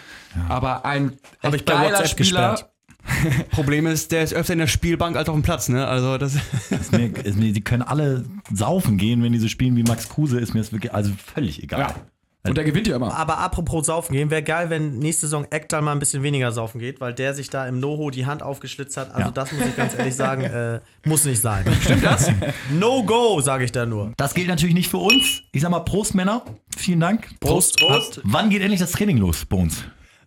Aber 0.48 0.86
ein 0.86 1.18
Hab 1.44 1.54
ich 1.54 1.66
bei 1.66 1.74
geiler 1.74 2.00
WhatsApp 2.00 2.08
Spieler. 2.08 2.52
gesperrt. 2.52 2.68
Problem 3.50 3.88
ist, 3.88 4.12
der 4.12 4.24
ist 4.24 4.34
öfter 4.34 4.54
in 4.54 4.60
der 4.60 4.68
Spielbank 4.68 5.16
als 5.18 5.28
auf 5.28 5.36
dem 5.36 5.42
Platz, 5.42 5.70
ne? 5.70 5.88
Also 5.88 6.18
das 6.18 6.36
Ist 6.70 6.92
mir, 6.92 7.08
ist 7.08 7.38
mir, 7.38 7.52
die 7.52 7.62
können 7.62 7.82
alle 7.82 8.26
saufen 8.54 8.98
gehen, 8.98 9.24
wenn 9.24 9.34
die 9.34 9.40
so 9.40 9.48
spielen 9.48 9.76
wie 9.76 9.84
Max 9.84 10.08
Kruse, 10.08 10.40
ist 10.40 10.54
mir 10.54 10.60
das 10.62 10.72
wirklich, 10.72 10.94
also 10.94 11.12
völlig 11.34 11.64
egal. 11.64 11.80
Ja. 11.80 11.96
Und 12.43 12.58
der 12.58 12.63
gewinnt 12.63 12.88
ja 12.88 12.95
immer. 12.95 13.15
Aber 13.15 13.38
apropos 13.38 13.86
saufen 13.86 14.13
gehen, 14.13 14.32
wäre 14.32 14.41
geil, 14.41 14.69
wenn 14.71 14.97
nächste 14.97 15.27
Saison 15.27 15.45
Ekdal 15.51 15.82
mal 15.84 15.91
ein 15.91 15.99
bisschen 15.99 16.23
weniger 16.23 16.51
saufen 16.51 16.80
geht, 16.80 16.99
weil 16.99 17.13
der 17.13 17.36
sich 17.36 17.51
da 17.51 17.67
im 17.67 17.80
Noho 17.80 18.10
die 18.10 18.25
Hand 18.25 18.41
aufgeschlitzt 18.41 18.97
hat. 18.97 19.10
Also 19.13 19.27
Ja. 19.27 19.32
das 19.32 19.51
muss 19.51 19.63
ich 19.63 19.75
ganz 19.75 19.93
ehrlich 19.95 20.15
sagen, 20.15 20.41
äh, 20.45 20.80
muss 21.06 21.23
nicht 21.25 21.39
sein. 21.39 21.63
Stimmt 21.84 22.04
das? 22.04 22.32
No 22.71 23.04
go, 23.04 23.39
sage 23.41 23.63
ich 23.65 23.71
da 23.71 23.86
nur. 23.86 24.13
Das 24.17 24.34
gilt 24.34 24.47
natürlich 24.47 24.73
nicht 24.73 24.89
für 24.89 24.97
uns. 24.97 25.43
Ich 25.51 25.62
sag 25.62 25.69
mal 25.69 25.82
Prost, 25.82 26.15
Männer. 26.15 26.43
Vielen 26.75 26.99
Dank. 26.99 27.27
Prost. 27.39 27.77
Prost. 27.77 28.21
Wann 28.23 28.49
geht 28.49 28.62
endlich 28.63 28.80
das 28.80 28.91
Training 28.91 29.17
los 29.17 29.45
bei 29.45 29.58
uns? 29.58 29.84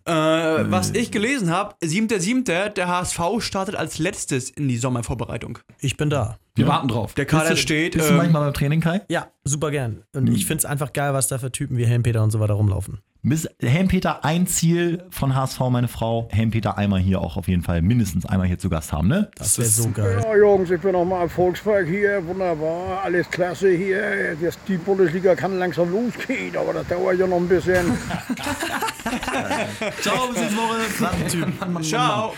Äh, 0.07 0.11
was 0.71 0.91
ich 0.91 1.11
gelesen 1.11 1.49
habe, 1.49 1.75
7.7., 1.83 2.69
der 2.69 2.87
HSV 2.87 3.19
startet 3.39 3.75
als 3.75 3.97
letztes 3.97 4.49
in 4.51 4.67
die 4.67 4.77
Sommervorbereitung. 4.77 5.57
Ich 5.79 5.97
bin 5.97 6.09
da. 6.11 6.37
Wir 6.55 6.67
warten 6.67 6.87
drauf. 6.87 7.15
Der 7.15 7.25
Kader 7.25 7.49
Bist 7.49 7.57
du- 7.57 7.61
steht. 7.63 7.93
Bist 7.93 8.07
du 8.07 8.11
ähm, 8.11 8.17
manchmal 8.17 8.43
beim 8.43 8.53
Training, 8.53 8.81
Kai? 8.81 9.01
Ja, 9.09 9.27
super 9.43 9.71
gern. 9.71 10.03
Und 10.13 10.27
ich 10.29 10.45
finde 10.45 10.59
es 10.59 10.65
einfach 10.65 10.93
geil, 10.93 11.13
was 11.13 11.27
da 11.27 11.37
für 11.39 11.51
Typen 11.51 11.77
wie 11.77 11.85
Helmpeter 11.85 12.23
und 12.23 12.31
so 12.31 12.39
weiter 12.39 12.53
rumlaufen. 12.53 12.99
Bis 13.27 13.49
Helmpeter 13.59 14.23
ein 14.23 14.45
Ziel 14.45 15.03
von 15.09 15.33
HSV, 15.33 15.59
meine 15.71 15.87
Frau. 15.87 16.27
Helmpeter 16.31 16.77
einmal 16.77 16.99
hier 16.99 17.21
auch 17.21 17.37
auf 17.37 17.47
jeden 17.47 17.63
Fall 17.63 17.81
mindestens 17.81 18.27
einmal 18.27 18.45
hier 18.45 18.59
zu 18.59 18.69
Gast 18.69 18.93
haben, 18.93 19.07
ne? 19.07 19.31
Das 19.35 19.57
wäre 19.57 19.67
so 19.67 19.89
geil. 19.89 20.21
Ja, 20.23 20.37
Jungs, 20.37 20.69
ich 20.69 20.79
bin 20.79 20.91
nochmal 20.91 21.23
im 21.23 21.29
Volkspark 21.31 21.87
hier. 21.87 22.23
Wunderbar, 22.27 23.01
alles 23.03 23.27
klasse 23.31 23.71
hier. 23.71 24.37
Das, 24.39 24.59
die 24.67 24.77
Bundesliga 24.77 25.33
kann 25.33 25.57
langsam 25.57 25.91
losgehen, 25.91 26.55
aber 26.55 26.73
das 26.73 26.87
dauert 26.87 27.17
ja 27.17 27.25
noch 27.25 27.37
ein 27.37 27.47
bisschen. 27.47 27.97
Ciao, 30.01 30.27
bis 30.27 30.41
nächste 30.41 31.41
Woche. 31.41 31.81
Ciao. 31.81 32.33